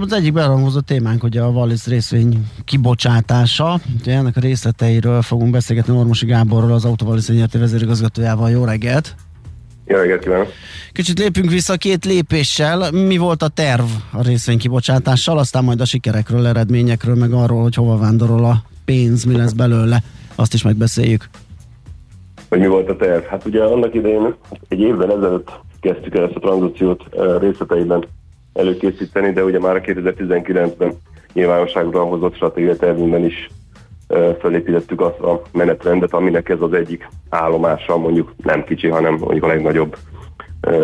[0.00, 3.80] az egyik berangozott témánk, hogy a Wallis részvény kibocsátása.
[4.00, 8.50] Ugye ennek a részleteiről fogunk beszélgetni Ormosi Gáborról, az Autovallis nyerti vezérigazgatójával.
[8.50, 9.14] Jó reggelt!
[9.86, 10.48] Jó reggelt kívánok!
[10.92, 12.90] Kicsit lépünk vissza két lépéssel.
[12.90, 17.74] Mi volt a terv a részvény kibocsátással, aztán majd a sikerekről, eredményekről, meg arról, hogy
[17.74, 20.02] hova vándorol a pénz, mi lesz belőle,
[20.34, 21.28] azt is megbeszéljük
[22.52, 23.24] hogy mi volt a terv.
[23.24, 24.34] Hát ugye annak idején
[24.68, 27.02] egy évvel ezelőtt kezdtük el ezt a tranzíciót
[27.40, 28.04] részleteiben
[28.52, 30.92] előkészíteni, de ugye már a 2019-ben
[31.32, 33.50] nyilvánosságra hozott stratégiai tervünkben is
[34.40, 39.46] felépítettük azt a menetrendet, aminek ez az egyik állomása, mondjuk nem kicsi, hanem mondjuk a
[39.46, 39.96] legnagyobb,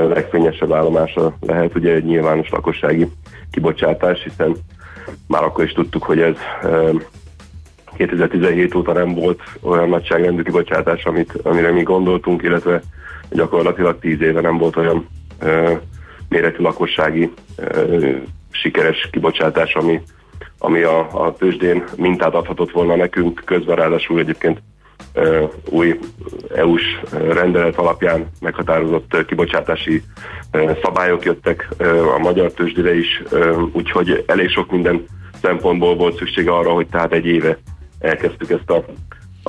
[0.08, 3.08] legfényesebb állomása lehet ugye egy nyilvános lakossági
[3.50, 4.56] kibocsátás, hiszen
[5.26, 6.36] már akkor is tudtuk, hogy ez
[7.98, 12.82] 2017 óta nem volt olyan nagyságrendű kibocsátás, amit, amire mi gondoltunk, illetve
[13.30, 15.08] gyakorlatilag 10 éve nem volt olyan
[15.40, 15.72] ö,
[16.28, 18.10] méretű lakossági ö,
[18.50, 20.00] sikeres kibocsátás, ami,
[20.58, 24.62] ami a, a tőzsdén mintát adhatott volna nekünk, közben ráadásul egyébként
[25.12, 25.98] ö, új
[26.54, 30.02] EU-s rendelet alapján meghatározott kibocsátási
[30.50, 35.04] ö, szabályok jöttek ö, a magyar tőzsdére is, ö, úgyhogy elég sok minden
[35.42, 37.58] szempontból volt szükség arra, hogy tehát egy éve
[37.98, 38.84] elkezdtük ezt a,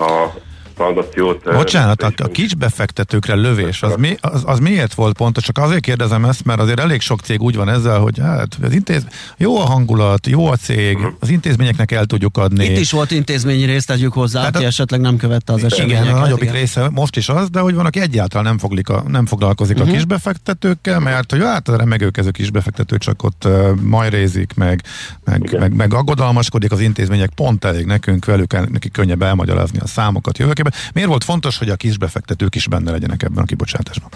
[0.01, 0.33] a
[0.79, 1.43] tranzakciót.
[1.43, 5.43] Bocsánat, a, a kis befektetőkre lövés, az, mi, az, az miért volt pontos?
[5.43, 8.73] Csak azért kérdezem ezt, mert azért elég sok cég úgy van ezzel, hogy hát az
[8.73, 9.05] intéz,
[9.37, 11.13] jó a hangulat, jó a cég, uh-huh.
[11.19, 12.65] az intézményeknek el tudjuk adni.
[12.65, 16.03] Itt is volt intézményi részt, tegyük hozzá, hát aki a, esetleg nem követte az eseményeket.
[16.03, 16.55] Igen, a nagyobbik igen.
[16.55, 19.89] része most is az, de hogy van, aki egyáltalán nem, foglik a, nem foglalkozik uh-huh.
[19.89, 19.99] a mhm.
[19.99, 24.81] kisbefektetőkkel, mert hogy hát a remegőkező kisbefektető csak ott uh, majrézik, meg,
[25.25, 30.37] meg, meg, meg aggodalmaskodik az intézmények, pont elég nekünk, velük neki könnyebb elmagyarázni a számokat
[30.37, 30.68] jövőkében.
[30.93, 34.09] Miért volt fontos, hogy a kisbefektetők is benne legyenek ebben a kibocsátásban?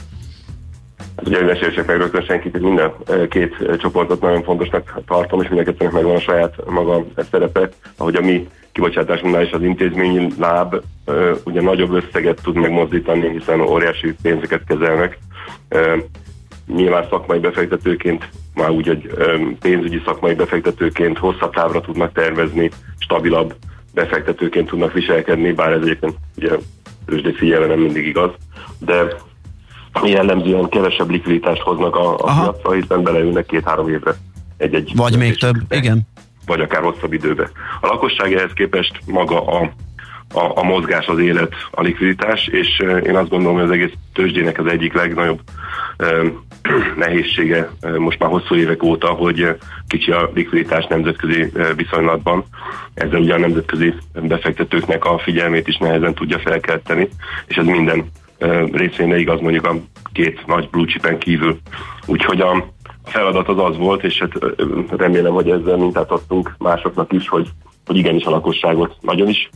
[1.25, 2.91] Ugye ne sértsek meg rögtön senkit, minden
[3.29, 8.47] két csoportot nagyon fontosnak tartom, és mindenkettőnek megvan a saját maga szerepe, ahogy a mi
[8.71, 10.75] kibocsátásunknál is az intézményi láb
[11.43, 15.17] ugye nagyobb összeget tud megmozdítani, hiszen óriási pénzeket kezelnek.
[16.67, 19.13] Nyilván szakmai befektetőként, már úgy, hogy
[19.59, 23.55] pénzügyi szakmai befektetőként hosszabb távra tudnak tervezni, stabilabb
[23.93, 26.49] befektetőként tudnak viselkedni, bár ez egyébként ugye
[27.05, 28.31] tőzsdét figyelve nem mindig igaz,
[28.79, 29.05] de
[30.03, 34.15] jellemzően kevesebb likviditást hoznak a, a piacra, hiszen beleülnek két-három évre
[34.57, 34.91] egy-egy.
[34.95, 36.01] Vagy még több, igen.
[36.45, 37.49] Vagy akár hosszabb időbe.
[37.81, 39.71] A lakosság ehhez képest maga a,
[40.33, 44.59] a, a mozgás, az élet, a likviditás, és én azt gondolom, hogy az egész tőzsdének
[44.59, 45.39] az egyik legnagyobb
[46.95, 49.55] nehézsége most már hosszú évek óta, hogy
[49.87, 52.43] kicsi a likviditás nemzetközi viszonylatban.
[52.93, 57.09] Ezzel ugye a nemzetközi befektetőknek a figyelmét is nehezen tudja felkelteni,
[57.47, 58.05] és ez minden
[58.71, 59.75] részvényre igaz mondjuk a
[60.11, 61.57] két nagy blue chipen kívül.
[62.05, 62.71] Úgyhogy a,
[63.05, 64.31] feladat az az volt, és hát
[64.97, 67.49] remélem, hogy ezzel mintát adtunk másoknak is, hogy,
[67.85, 69.49] hogy igenis a lakosságot nagyon is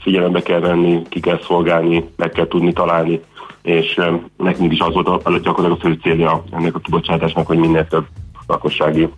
[0.00, 3.20] figyelembe kell venni, ki kell szolgálni, meg kell tudni találni
[3.68, 4.00] és
[4.36, 8.06] nekünk is az volt a, gyakorlatilag a fő célja ennek a kibocsátásnak, hogy minél több
[8.46, 9.08] lakossági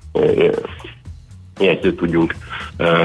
[1.61, 2.35] jegyzőt tudjunk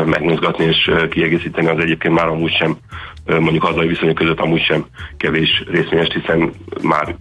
[0.05, 2.77] megmozgatni és kiegészíteni az egyébként már amúgy sem,
[3.25, 4.85] mondjuk hazai viszonyok között amúgy sem
[5.17, 7.15] kevés részvényes, hiszen már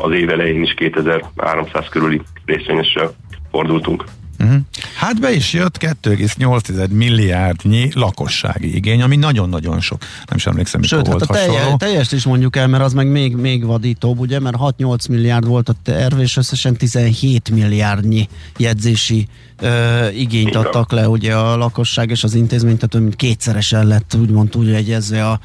[0.00, 3.10] az év elején is 2300 körüli részvényessel
[3.50, 4.04] fordultunk.
[4.38, 4.56] Uh-huh.
[4.96, 10.02] Hát be is jött 2,8 milliárdnyi lakossági igény, ami nagyon-nagyon sok.
[10.28, 13.10] Nem sem emlékszem, Sőt, hát volt a telje, teljest is mondjuk el, mert az meg
[13.10, 19.26] még, még vadítóbb, ugye, mert 6-8 milliárd volt a terv, és összesen 17 milliárdnyi jegyzési
[19.60, 20.62] ö, igényt Igen.
[20.62, 25.26] adtak le ugye a lakosság és az intézmény, tehát mint kétszeresen lett úgymond úgy jegyezve
[25.26, 25.40] a,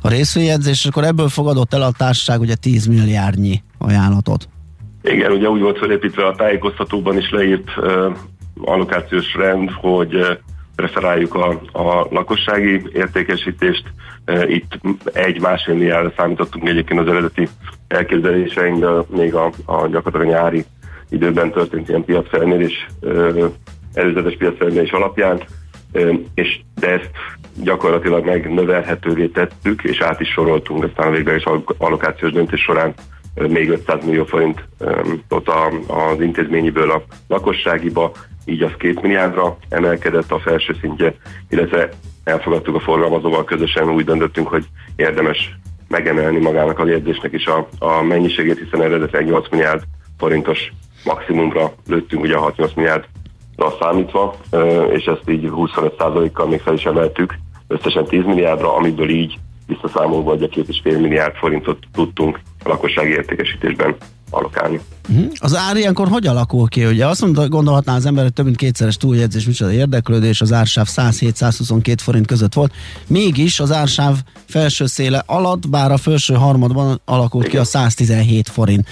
[0.00, 4.48] a részvényjegyzés, és akkor ebből fogadott el a társaság ugye 10 milliárdnyi ajánlatot.
[5.02, 7.70] Igen, ugye úgy volt felépítve a tájékoztatóban is leírt
[8.60, 10.38] allokációs rend, hogy
[10.76, 13.84] preferáljuk a, a lakossági értékesítést.
[14.46, 14.80] Itt
[15.12, 17.48] egy-másfél milliárdra számítottunk egyébként az eredeti
[17.88, 20.64] elképzeléseinkből, még a, a gyakorlatilag nyári
[21.08, 22.86] időben történt ilyen piacfelmérés,
[23.94, 25.42] előzetes piacfelmérés alapján,
[26.34, 27.10] és de ezt
[27.62, 31.44] gyakorlatilag megnövelhetővé tettük, és át is soroltunk aztán a végleges
[31.78, 32.94] allokációs döntés során
[33.34, 35.48] még 500 millió forintot
[35.86, 38.12] az intézményiből a lakosságiba,
[38.44, 41.14] így az két milliárdra emelkedett a felső szintje,
[41.48, 41.88] illetve
[42.24, 44.64] elfogadtuk a forgalmazóval közösen, úgy döntöttünk, hogy
[44.96, 49.82] érdemes megemelni magának a jegyzésnek is a, a mennyiségét, hiszen eredetileg 8 milliárd
[50.18, 50.72] forintos
[51.04, 54.34] maximumra lőttünk, ugye a 6-8 milliárdra számítva,
[54.92, 57.34] és ezt így 25%-kal még fel is emeltük,
[57.66, 62.68] összesen 10 milliárdra, amiből így visszaszámolva, hogy a két és fél milliárd forintot tudtunk a
[62.68, 63.96] lakossági értékesítésben
[64.34, 64.80] alokálni.
[65.08, 65.32] Uh-huh.
[65.38, 66.84] Az ár ilyenkor hogy alakul ki?
[66.84, 70.86] Ugye azt mondta, gondolhatná az ember, hogy több mint kétszeres túljegyzés, micsoda érdeklődés, az ársáv
[70.90, 72.72] 107-122 forint között volt.
[73.06, 74.16] Mégis az ársáv
[74.48, 77.56] felső széle alatt, bár a felső harmadban alakult Igen.
[77.56, 78.88] ki a 117 forint.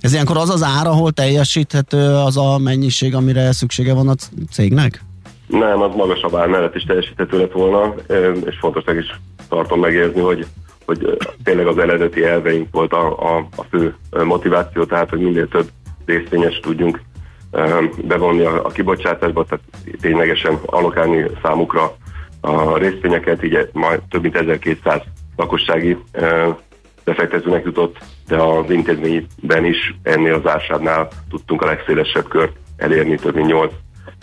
[0.00, 4.14] Ez ilyenkor az az ár, ahol teljesíthető az a mennyiség, amire szüksége van a
[4.52, 5.04] cégnek?
[5.46, 7.94] Nem, az magasabb ár mellett is teljesíthető lett volna,
[8.44, 10.46] és fontosnak is tartom megérzni, hogy
[10.88, 15.68] hogy tényleg az eredeti elveink volt a, a, a fő motiváció, tehát hogy minél több
[16.06, 17.00] részvényes tudjunk
[18.04, 19.64] bevonni a, a kibocsátásba, tehát
[20.00, 21.96] ténylegesen alokálni számukra
[22.40, 25.02] a részvényeket, így majd több mint 1200
[25.36, 25.96] lakossági
[27.04, 27.96] befektetőnek jutott,
[28.28, 33.72] de az intézményben is ennél az ásádnál tudtunk a legszélesebb kört elérni, több mint 8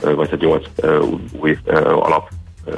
[0.01, 0.65] vagy 8
[1.39, 2.29] új alap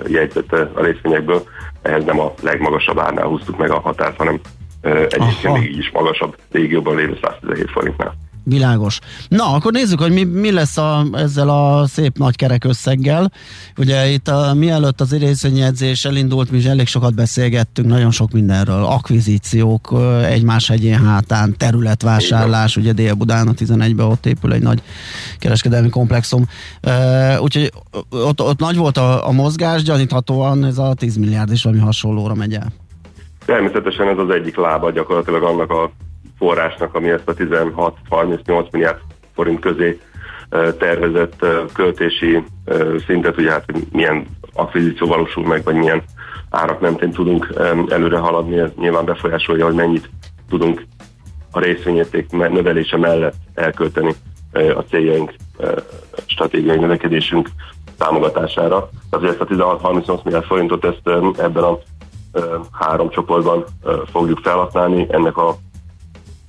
[0.08, 1.44] jegyzett a részvényekből,
[1.82, 4.40] ehhez nem a legmagasabb árnál húztuk meg a határt, hanem
[4.82, 8.16] egyébként még így is magasabb régióban lévő 117 forintnál.
[8.50, 9.00] Világos.
[9.28, 13.32] Na, akkor nézzük, hogy mi, mi lesz a, ezzel a szép nagy kerek összeggel.
[13.78, 18.84] Ugye itt a, mielőtt az részvényjegyzés elindult, mi is elég sokat beszélgettünk, nagyon sok mindenről.
[18.84, 24.82] Akvizíciók, egymás hegyén hátán, területvásárlás, ugye Dél-Budán a 11-ben ott épül egy nagy
[25.40, 26.46] kereskedelmi komplexum.
[27.40, 27.72] Úgyhogy
[28.10, 32.34] ott, ott nagy volt a, a mozgás, gyaníthatóan ez a 10 milliárd is valami hasonlóra
[32.34, 32.74] megy el.
[33.46, 35.92] Természetesen ez az egyik lába gyakorlatilag annak a
[36.38, 39.00] forrásnak, ami ezt a 16-38 milliárd
[39.36, 40.00] forint közé
[40.78, 42.44] tervezett költési
[43.06, 46.04] szintet, ugye hát milyen akvizíció valósul meg, vagy milyen
[46.50, 47.54] árak mentén tudunk
[47.90, 50.10] előre haladni, ez nyilván befolyásolja, hogy mennyit
[50.50, 50.86] tudunk
[51.52, 54.14] a részvényérték növelése mellett elkölteni
[54.52, 55.34] a céljaink,
[56.26, 57.50] stratégiai növekedésünk
[57.98, 58.90] támogatására.
[59.10, 61.78] Tehát ezt a 16-38 milliárd forintot ezt ebben a
[62.72, 63.66] három csoportban
[64.12, 65.08] fogjuk felhasználni.
[65.10, 65.56] Ennek a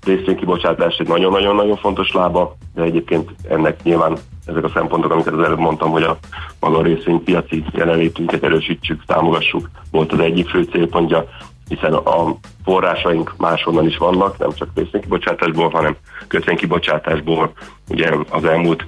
[0.08, 4.16] részvénykibocsátás egy nagyon-nagyon-nagyon fontos lába, de egyébként ennek nyilván
[4.46, 6.18] ezek a szempontok, amiket az előbb mondtam, hogy a
[6.60, 11.24] maga a részvénypiaci jelenlétünket erősítsük, támogassuk, volt az egyik fő célpontja,
[11.68, 15.96] hiszen a forrásaink máshonnan is vannak, nem csak részvénykibocsátásból, hanem
[16.28, 17.52] kötvénykibocsátásból.
[17.88, 18.86] Ugye az elmúlt,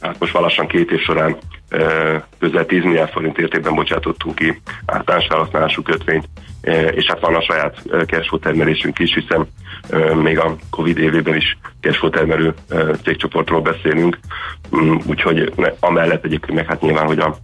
[0.00, 1.36] hát most valassan két év során
[2.38, 6.28] közel 10 milliárd forint értékben bocsátottunk ki általános felhasználású kötvényt,
[6.90, 9.46] és hát van a saját cashflow termelésünk is, hiszen
[10.14, 12.54] még a Covid évében is cashflow termelő
[13.04, 14.18] cégcsoportról beszélünk,
[14.76, 17.36] mm, úgyhogy amellett egyébként meg hát nyilván, hogy a,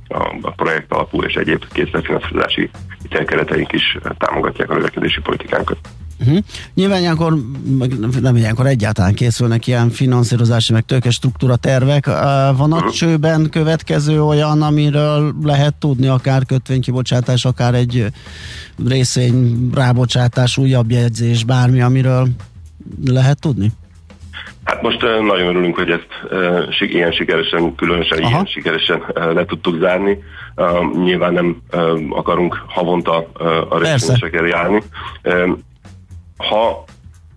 [0.42, 2.70] a projekt alapú és egyéb készletfinanszírozási
[3.02, 5.78] hitelkereteink is támogatják a növekedési politikánkat.
[6.20, 6.38] Uh-huh.
[6.74, 7.38] Nyilván ilyenkor,
[8.20, 12.06] nem ilyenkor egyáltalán készülnek ilyen finanszírozási, meg tőke struktúra tervek.
[12.56, 12.90] Van a uh-huh.
[12.90, 18.06] csőben következő olyan, amiről lehet tudni, akár kötvénykibocsátás, akár egy
[18.86, 22.28] részvény rábocsátás, újabb jegyzés, bármi, amiről
[23.04, 23.72] lehet tudni?
[24.64, 26.08] Hát most nagyon örülünk, hogy ezt
[26.78, 28.30] ilyen sikeresen, különösen Aha.
[28.30, 29.02] ilyen sikeresen
[29.34, 30.18] le tudtuk zárni.
[31.04, 31.62] Nyilván nem
[32.10, 33.16] akarunk havonta
[33.68, 34.82] a részvényesekkel járni
[36.36, 36.84] ha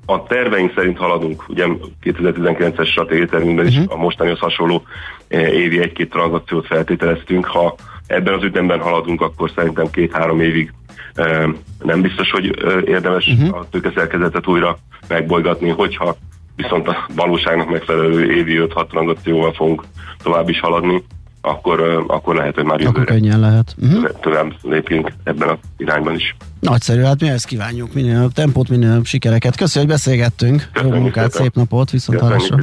[0.06, 1.66] a terveink szerint haladunk, ugye
[2.04, 3.82] 2019-es stratégiai tervünkben uh-huh.
[3.82, 4.00] is mhm.
[4.00, 4.84] a mostanihoz hasonló
[5.28, 7.76] eh, évi egy-két tranzakciót feltételeztünk, ha
[8.08, 10.74] ebben az ütemben haladunk, akkor szerintem két-három évig
[11.14, 11.48] eh,
[11.84, 13.58] nem biztos, hogy eh, érdemes uh-huh.
[13.58, 16.16] a tőkeszerkezetet újra megbolygatni, hogyha
[16.56, 19.84] viszont a valóságnak megfelelő évi 5-6 tranzakcióval fogunk
[20.24, 21.04] tovább is haladni,
[21.50, 23.76] akkor, akkor lehet, hogy már jövőre könnyen lehet.
[23.82, 24.10] Uh-huh.
[24.22, 26.36] tovább lépjünk ebben az irányban is.
[26.60, 29.56] Nagyszerű, hát mi ezt kívánjuk, minél több tempót, minél több sikereket.
[29.56, 30.70] Köszönjük, hogy beszélgettünk.
[30.74, 31.42] Köszönjük Jó munkát, szépen.
[31.42, 32.58] szép napot, viszont hallásra.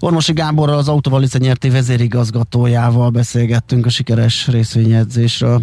[0.00, 5.62] Ormosi Gáborral, az Autovalice nyerti vezérigazgatójával beszélgettünk a sikeres részvényedzésről.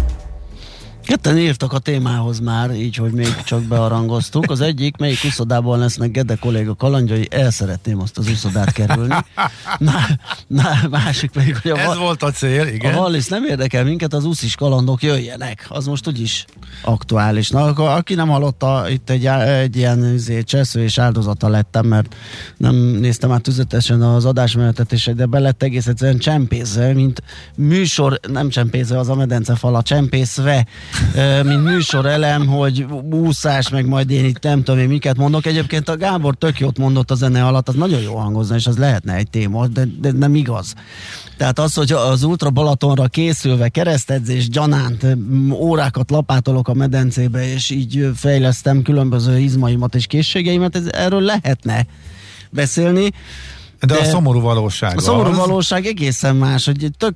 [1.05, 4.51] Ketten írtak a témához már, így, hogy még csak bearangoztuk.
[4.51, 9.15] Az egyik, melyik uszodában lesznek Gede kolléga kalandjai, el szeretném azt az uszodát kerülni.
[9.77, 9.93] Na,
[10.47, 12.93] na másik pedig, hogy a Ez volt a cél, igen.
[12.93, 15.65] A Wallis nem érdekel minket, az uszis kalandok jöjjenek.
[15.69, 16.45] Az most úgyis
[16.81, 17.49] aktuális.
[17.49, 22.15] Na, akkor aki nem hallotta, itt egy, egy ilyen izé, csesző és áldozata lettem, mert
[22.57, 27.23] nem néztem át tüzetesen az adásmenetet, és de be lett egész egyszerűen csempészve, mint
[27.55, 30.65] műsor, nem csempészve, az a medence fala, csempészve
[31.43, 35.45] mint műsorelem, hogy úszás, meg majd én itt nem tudom én miket mondok.
[35.45, 38.77] Egyébként a Gábor tök jót mondott a zene alatt, az nagyon jó hangozna, és az
[38.77, 40.73] lehetne egy téma, de, de nem igaz.
[41.37, 45.05] Tehát az, hogy az Ultra Balatonra készülve keresztedzés gyanánt
[45.53, 51.85] órákat lapátolok a medencébe, és így fejlesztem különböző izmaimat és készségeimet, ez, erről lehetne
[52.49, 53.11] beszélni.
[53.87, 55.37] De, de a szomorú valóság A szomorú az...
[55.37, 57.13] valóság egészen más, hogy tök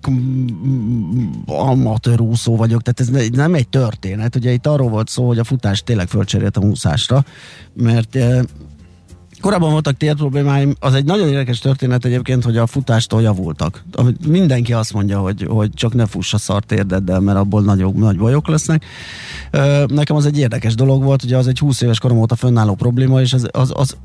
[1.46, 4.36] amatőr úszó vagyok, tehát ez nem egy történet.
[4.36, 7.26] Ugye itt arról volt szó, hogy a futás tényleg fölcseréltem úszásra,
[7.74, 8.40] mert eh,
[9.46, 13.84] Korábban voltak tér problémáim, az egy nagyon érdekes történet egyébként, hogy a futástól javultak.
[14.28, 18.18] Mindenki azt mondja, hogy, hogy csak ne fuss a szart érdeddel, mert abból nagy, nagy
[18.18, 18.86] bajok lesznek.
[19.88, 23.22] Nekem az egy érdekes dolog volt, ugye az egy 20 éves korom óta fönnálló probléma,
[23.22, 23.98] és az, az, az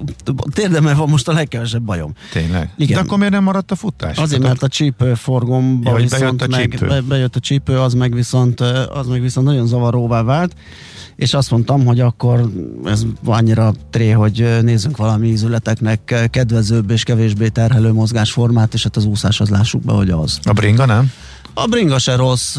[0.52, 2.12] térdemmel van most a legkevesebb bajom.
[2.32, 2.70] Tényleg?
[2.76, 2.96] Igen.
[2.96, 4.18] De akkor miért nem maradt a futás?
[4.18, 6.86] Azért, mert a csípő forgomba ja, viszont bejött a, csípő.
[6.86, 8.60] Meg, bejött a csípő, az meg viszont,
[8.94, 10.54] az meg viszont nagyon zavaróvá vált
[11.20, 12.50] és azt mondtam, hogy akkor
[12.84, 19.04] ez annyira tré, hogy nézzünk valami ízületeknek kedvezőbb és kevésbé terhelő mozgásformát, és hát az
[19.04, 20.38] úszás az lássuk be, hogy az.
[20.42, 21.12] A bringa nem?
[21.54, 22.56] A bringa se rossz,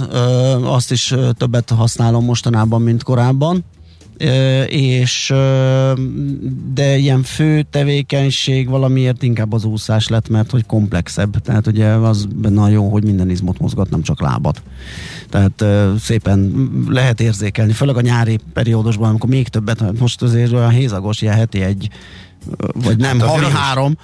[0.64, 3.64] azt is többet használom mostanában, mint korábban
[4.68, 5.34] és
[6.74, 12.28] de ilyen fő tevékenység valamiért inkább az úszás lett, mert hogy komplexebb, tehát ugye az
[12.36, 14.62] benne jó, hogy minden izmot mozgat, nem csak lábat.
[15.30, 15.66] Tehát
[16.00, 21.36] szépen lehet érzékelni, főleg a nyári periódusban, amikor még többet, most azért olyan hézagos, ilyen
[21.36, 21.90] heti egy
[22.74, 23.98] vagy nem, Hát hát havi három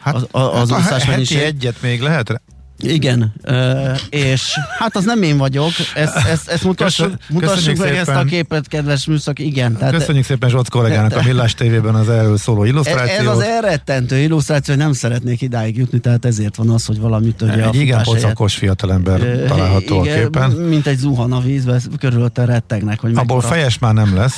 [0.00, 2.40] Hát, az, az hát a heti egyet még lehet?
[2.82, 4.42] Igen, ö, és
[4.78, 8.26] hát az nem én vagyok, ezt, ezt, ezt mutassuk, Köszön- mutassuk meg ezt a szépen.
[8.26, 9.76] képet, kedves műszak, igen.
[9.76, 13.18] Tehát Köszönjük szépen Zsoc kollégának a Millás tévében az erről szóló illusztrációt.
[13.20, 17.32] ez az elrettentő illusztráció, hogy nem szeretnék idáig jutni, tehát ezért van az, hogy valami
[17.34, 20.50] törje a Egy igen pocakos fiatalember Ö, található a igen, képen.
[20.50, 24.36] Mint egy zuhan a vízbe, körülötte rettegnek, hogy Abból mekkora- fejes már nem lesz,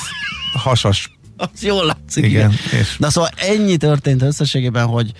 [0.52, 2.24] hasas, Az jól látszik.
[2.24, 2.52] igen.
[2.66, 2.80] igen.
[2.80, 5.12] És Na szóval ennyi történt összességében, hogy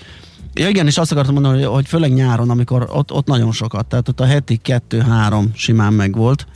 [0.59, 3.87] Ja igen, és azt akartam mondani, hogy, hogy főleg nyáron, amikor ott, ott nagyon sokat,
[3.87, 6.47] tehát ott a heti kettő-három simán megvolt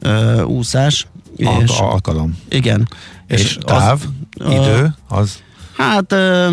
[0.00, 1.06] ö, úszás.
[1.44, 2.38] al- És, alkalom.
[2.48, 2.88] igen.
[3.26, 4.00] És, táv,
[4.38, 5.38] az, idő, az
[5.76, 6.50] Hát a,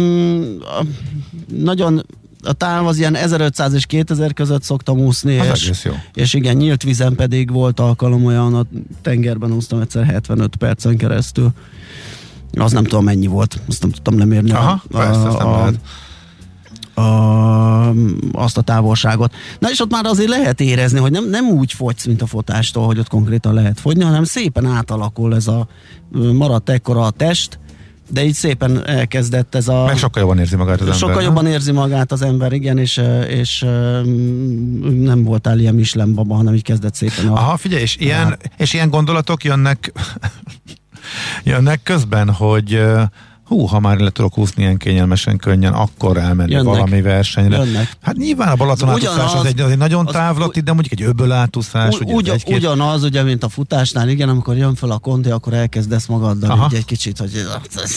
[1.48, 2.06] nagyon
[2.44, 5.94] a táv az ilyen 1500 és 2000 között szoktam úszni, Az és, jó.
[6.14, 8.66] és igen, nyílt vízen pedig volt alkalom olyan, a
[9.02, 11.50] tengerben úsztam egyszer 75 percen keresztül.
[12.54, 14.52] Az nem tudom mennyi volt, azt nem tudtam lemérni.
[14.52, 15.74] Aha, persze, azt nem lehet.
[15.74, 15.78] a,
[18.40, 19.34] azt a távolságot.
[19.60, 22.86] Na és ott már azért lehet érezni, hogy nem, nem úgy fogysz, mint a fotástól,
[22.86, 25.68] hogy ott konkrétan lehet fogyni, hanem szépen átalakul ez a
[26.34, 27.60] maradt ekkora a test,
[28.12, 29.86] de így szépen elkezdett ez a...
[29.86, 30.98] meg sokkal jobban érzi magát az ember.
[30.98, 31.24] Sokkal nem?
[31.24, 33.66] jobban érzi magát az ember, igen, és, és
[34.96, 37.34] nem voltál ilyen Michelin baba, hanem így kezdett szépen a...
[37.34, 39.92] Aha, figyelj, és ilyen, és ilyen gondolatok jönnek
[41.44, 42.82] jönnek közben, hogy
[43.50, 46.66] hú, ha már le tudok úszni ilyen kényelmesen, könnyen, akkor elmenni Jönnek.
[46.68, 47.58] valami versenyre.
[47.58, 47.91] Jönnek.
[48.02, 51.00] Hát nyilván a Balaton Ugyanaz- átúszás az egy, az egy nagyon az- távlati, de mondjuk
[51.00, 54.97] egy öböl átúszás, Ugy, ugye ugyanaz, ugye, mint a futásnál, igen, amikor jön fel a
[54.97, 56.68] konti, akkor elkezdesz magaddal Aha.
[56.72, 57.45] így egy kicsit, hogy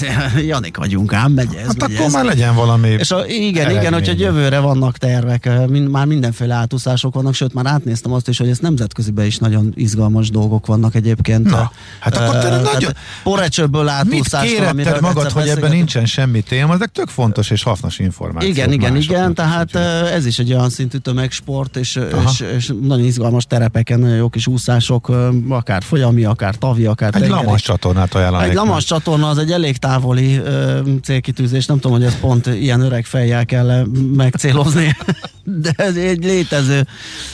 [0.47, 2.13] Janik vagyunk, ám megy ez, Hát megy akkor ez.
[2.13, 7.15] már legyen valami És a, igen, igen, hogyha jövőre vannak tervek, mind, már mindenféle átúszások
[7.15, 11.51] vannak, sőt már átnéztem azt is, hogy ez nemzetköziben is nagyon izgalmas dolgok vannak egyébként.
[11.51, 11.69] Na, Eh,
[12.01, 12.93] hát akkor tehát nagyon-
[13.23, 14.49] Porecsőből átúszás.
[14.51, 18.51] kéretted magad, hogy ebben nincsen semmi téma, ezek tök fontos és hasznos információ.
[18.51, 22.31] Igen, igen, igen, tehát eh, ez is egy olyan szintű tömegsport, és, Aha.
[22.31, 27.15] és, és nagyon izgalmas terepeken, nagyon jó kis úszások, eh, akár folyami, akár tavi, akár
[27.15, 27.45] egy tengeri.
[27.45, 28.49] lamas csatornát ajánlanék.
[28.49, 32.81] Egy lamas csatorna az egy elég távoli ö, célkitűzés, nem tudom, hogy ezt pont ilyen
[32.81, 33.87] öreg fejjel kell
[34.17, 34.97] megcélozni,
[35.65, 36.87] de ez egy létező,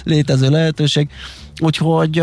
[0.05, 1.09] létező lehetőség.
[1.61, 2.23] Úgyhogy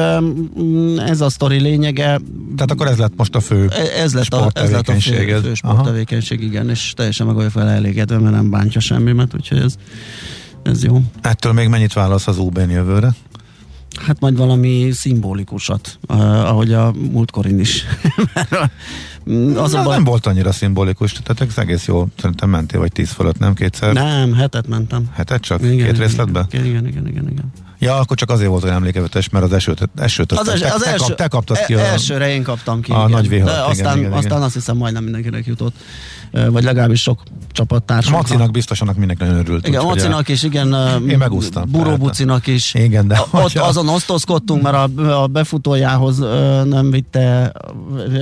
[0.60, 2.20] mm, ez a sztori lényege,
[2.56, 5.12] Tehát akkor ez lett most a fő E- ez lett a, ez lett a fő,
[5.16, 5.54] fő Aha.
[5.56, 9.76] sporttevékenység, igen, és teljesen meg vagyok vele elégedve, mert nem bántja semmimet, úgyhogy ez,
[10.64, 11.02] ez jó.
[11.22, 13.14] Ettől még mennyit válasz az UB-n jövőre?
[14.06, 16.20] Hát majd valami szimbolikusat, uh,
[16.50, 17.84] ahogy a múltkorin is.
[19.32, 22.80] Mm, Az az a baj, nem volt annyira szimbolikus, tehát ez egész jó, szerintem mentél
[22.80, 23.94] vagy tíz fölött, nem kétszer?
[23.94, 25.04] nem, hetet mentem.
[25.14, 25.60] Hetet csak?
[25.62, 26.46] Igen, Két igen, részletbe?
[26.52, 27.52] Igen, igen, igen, igen, igen.
[27.86, 30.92] Ja, akkor csak azért volt olyan emlékevetes, mert az esőt, esőt Az, te, az te,
[30.92, 31.86] első, kap, te kaptad ki e- a...
[31.86, 32.92] elsőre én kaptam ki.
[32.92, 33.10] a igen.
[33.10, 34.12] nagy igen, aztán, igen, igen.
[34.12, 35.76] aztán azt hiszem majdnem mindenkinek jutott.
[36.32, 37.22] Vagy legalábbis sok
[37.52, 38.16] csapattársnak.
[38.16, 39.68] Macinak biztos annak mindenki nagyon örült.
[39.68, 40.76] Igen, úgyhogy Macinak is, igen.
[41.10, 42.74] Én megúsztam, Buró Bucinak is.
[42.74, 46.18] Igen, de A- Ott hogyha- azon osztozkodtunk, mert a, a befutójához
[46.66, 47.52] nem vitte,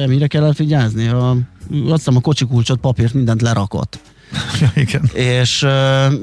[0.07, 1.07] mire kellett vigyázni?
[1.07, 3.99] A, azt hiszem a kocsi kulcsot, papírt, mindent lerakott.
[4.61, 5.09] Ja, igen.
[5.13, 5.71] és uh,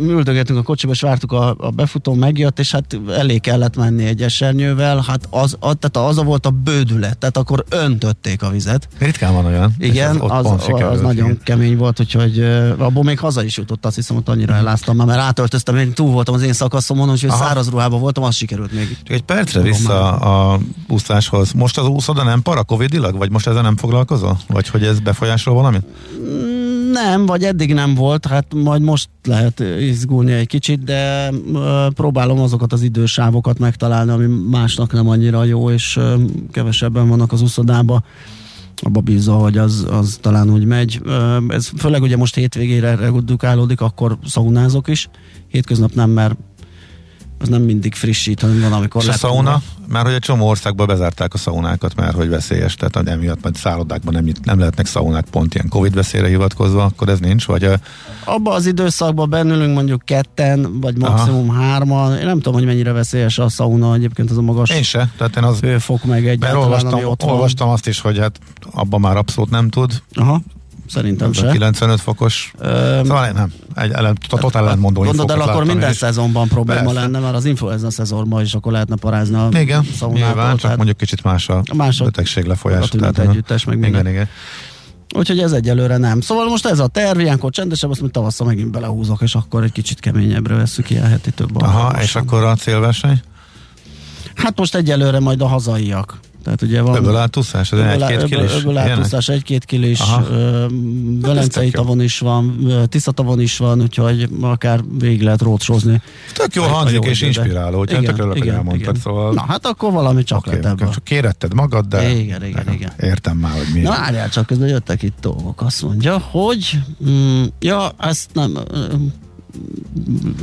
[0.00, 4.22] üldögettünk a kocsiba, és vártuk a, a befutó, megjött, és hát elé kellett menni egy
[4.22, 8.88] esernyővel, hát az, az, tehát az volt a bődület, tehát akkor öntötték a vizet.
[8.98, 9.74] Ritkán van olyan.
[9.78, 11.40] Igen, az, az, sikerült, az nagyon igen.
[11.44, 15.06] kemény volt, úgyhogy uh, abból még haza is jutott, azt hiszem, ott annyira eláztam már,
[15.06, 18.96] mert átöltöztem, én túl voltam az én szakaszomon, úgyhogy száraz ruhában voltam, az sikerült még.
[19.02, 21.52] Csak egy percre vissza a úszáshoz.
[21.52, 23.16] Most az úszoda nem para covidilag?
[23.16, 24.38] Vagy most ezzel nem foglalkozol?
[24.46, 25.82] Vagy hogy ez befolyásol valamit?
[27.02, 31.32] Nem, vagy eddig nem volt, hát majd most lehet izgulni egy kicsit, de
[31.94, 35.98] próbálom azokat az idősávokat megtalálni, ami másnak nem annyira jó, és
[36.52, 38.02] kevesebben vannak az uszodába.
[38.82, 41.00] Abba bízva, hogy az, az talán úgy megy.
[41.48, 45.08] Ez főleg ugye most hétvégére redukálódik, akkor szaunázok is.
[45.48, 46.36] Hétköznap nem, mert
[47.40, 49.62] az nem mindig frissít, hanem van, amikor És a szauna?
[49.88, 54.14] Már hogy egy csomó országban bezárták a szaunákat, mert hogy veszélyes, tehát emiatt majd szállodákban
[54.14, 57.74] nem, nem lehetnek szaunák pont ilyen Covid veszélyre hivatkozva, akkor ez nincs, vagy ö,
[58.24, 61.62] abban az időszakban bennülünk mondjuk ketten, vagy maximum Aha.
[61.62, 62.18] hárman.
[62.18, 65.36] Én nem tudom, hogy mennyire veszélyes a szauna, egyébként az a magas én se, tehát
[65.36, 68.38] én az hőfok meg mert ami olvastam, ott olvastam azt is, hogy hát
[68.70, 70.40] abban már abszolút nem tud, Aha,
[70.90, 71.50] szerintem a se.
[71.50, 75.96] 95 fokos, Öm, szóval nem, egy ellen, totál ellentmondó Gondolod el, akkor minden én is.
[75.96, 77.00] szezonban probléma Persze.
[77.00, 80.96] lenne, mert az influenza szezonban is akkor lehetne parázni a Igen, nyilván, csak tehát mondjuk
[80.96, 82.98] kicsit más a Más a- betegség a lefolyása.
[82.98, 84.00] tehát, együttes, meg minden.
[84.00, 84.28] igen, igen.
[85.16, 86.20] Úgyhogy ez egyelőre nem.
[86.20, 89.72] Szóval most ez a terv, ilyenkor csendesebb, azt mondja, tavasszal megint belehúzok, és akkor egy
[89.72, 93.20] kicsit keményebbre veszük ilyen heti több Aha, és akkor a célverseny?
[94.34, 96.18] Hát most egyelőre majd a hazaiak.
[96.42, 96.96] Tehát ugye van...
[96.96, 98.54] Öböl átúszás, az egy-két kilés?
[98.54, 100.02] Öböl átúszás, egy-két kilés,
[101.20, 106.02] Velencei hát tavon is van, Tisza tavon is van, úgyhogy akár végig lehet rócsózni.
[106.34, 108.94] Tök jó hangzik és inspiráló, hogy igen, tökre igen, elmondtad, igen.
[108.94, 109.32] szóval...
[109.32, 110.92] Na hát akkor valami csak okay, lehet ebből.
[110.92, 112.10] Csak kéretted magad, de...
[112.10, 112.92] Igen, igen, igen.
[113.00, 113.88] Értem már, hogy miért.
[113.88, 115.60] Na várjál csak, közben jöttek itt dolgok.
[115.62, 116.78] Azt mondja, hogy
[117.08, 118.58] mm, ja, ezt nem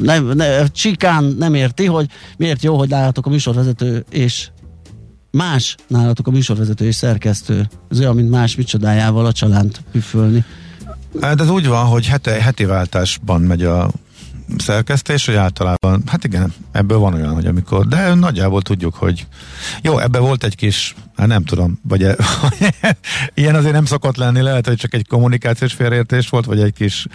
[0.01, 4.49] nem, ne, Csikán nem érti, hogy miért jó, hogy nálatok a műsorvezető és
[5.31, 7.69] más nálatok a műsorvezető és szerkesztő.
[7.89, 10.45] Ez olyan, mint más micsodájával a csalánt püfölni.
[11.21, 13.89] Hát ez úgy van, hogy heti, heti váltásban megy a
[14.57, 19.27] szerkesztés, hogy általában, hát igen, ebből van olyan, hogy amikor, de nagyjából tudjuk, hogy
[19.81, 22.15] jó, ebbe volt egy kis, hát nem tudom, vagy e,
[23.33, 27.07] ilyen azért nem szokott lenni, lehet, hogy csak egy kommunikációs félreértés volt, vagy egy kis,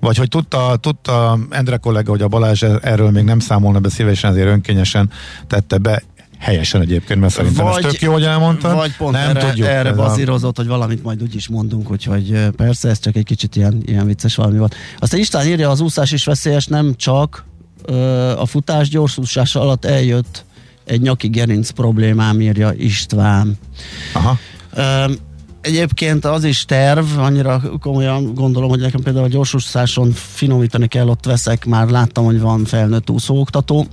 [0.00, 4.30] vagy hogy tudta, tudta Endre kollega, hogy a Balázs erről még nem számolna be szívesen,
[4.30, 5.10] azért önkényesen
[5.46, 6.02] tette be,
[6.40, 8.74] Helyesen egyébként, mert szerintem vagy, ez tök jó, hogy elmondtad.
[8.74, 10.60] Vagy pont nem erre, tudjuk, erre bazírozott, a...
[10.60, 14.34] hogy valamit majd úgy is mondunk, úgyhogy persze ez csak egy kicsit ilyen, ilyen vicces
[14.34, 14.74] valami volt.
[14.98, 17.44] Aztán István írja, az úszás is veszélyes, nem csak
[17.84, 17.94] ö,
[18.38, 20.44] a futás gyorsúszás alatt eljött
[20.84, 23.58] egy nyaki gerinc problémám, írja István.
[24.12, 24.38] Aha.
[24.74, 25.12] Ö,
[25.60, 31.24] Egyébként az is terv, annyira komolyan gondolom, hogy nekem például a gyorsúszáson finomítani kell, ott
[31.24, 33.86] veszek, már láttam, hogy van felnőtt úszóoktató,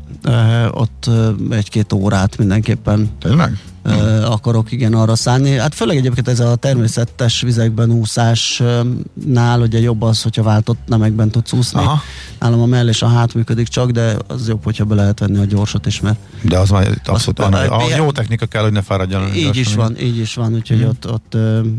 [0.72, 1.10] ott
[1.50, 3.58] egy-két órát mindenképpen Tényleg?
[3.88, 5.58] uh, akarok igen arra szállni.
[5.58, 11.54] Hát főleg egyébként ez a természetes vizekben úszásnál ugye jobb az, hogyha váltott nemekben tudsz
[11.54, 11.80] úszni.
[11.80, 12.02] Aha.
[12.40, 15.38] Nálam a mell és a hát működik csak, de az jobb, hogyha be lehet venni
[15.38, 16.18] a gyorsat is, mert...
[16.42, 17.54] De az már abszolút van.
[17.54, 19.36] A, a jó technika kell, hogy ne fáradjon.
[19.36, 20.88] Így is van, így is van, úgyhogy hmm.
[20.88, 21.38] ott, ott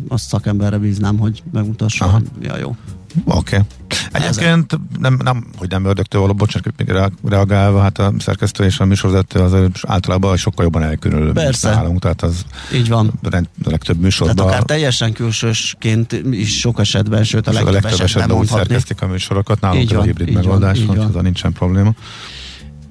[0.09, 2.05] azt szakemberre bíznám, hogy megmutassa.
[2.05, 2.21] Aha.
[2.43, 2.77] Ja, jó.
[3.25, 3.57] Oké.
[3.57, 3.67] Okay.
[4.13, 9.41] Egyébként nem, nem, hogy nem ördögtől való, bocsánat, reagálva, hát a szerkesztő és a műsorvezető
[9.41, 9.55] az
[9.87, 11.71] általában sokkal jobban elkülönül Persze.
[11.71, 13.13] nálunk, tehát az Így van.
[13.23, 14.37] Rend, a legtöbb műsorban.
[14.37, 18.47] Tehát akár teljesen külsősként is sok esetben, sőt a legtöbb, a legtöbb esetben, esetben úgy
[18.47, 21.95] szerkesztik a műsorokat, nálunk így van, a hibrid megoldás, van, hogy nincsen probléma.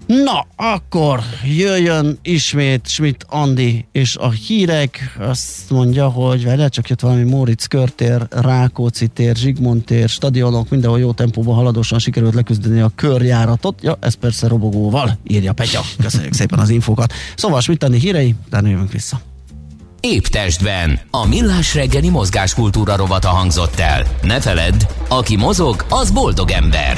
[0.07, 5.17] Na, akkor jöjjön ismét Schmidt Andi és a hírek.
[5.19, 10.99] Azt mondja, hogy vele csak jött valami Móricz körtér, Rákóczi tér, Zsigmond tér, stadionok, mindenhol
[10.99, 13.79] jó tempóban haladósan sikerült leküzdeni a körjáratot.
[13.81, 15.81] Ja, ez persze robogóval, írja Petya.
[16.01, 17.13] Köszönjük szépen az infókat.
[17.35, 19.21] Szóval Schmidt Andi hírei, utána jövünk vissza.
[19.99, 20.99] Épp testben.
[21.11, 24.03] A millás reggeli mozgáskultúra rovata hangzott el.
[24.21, 26.97] Ne feledd, aki mozog, az boldog ember.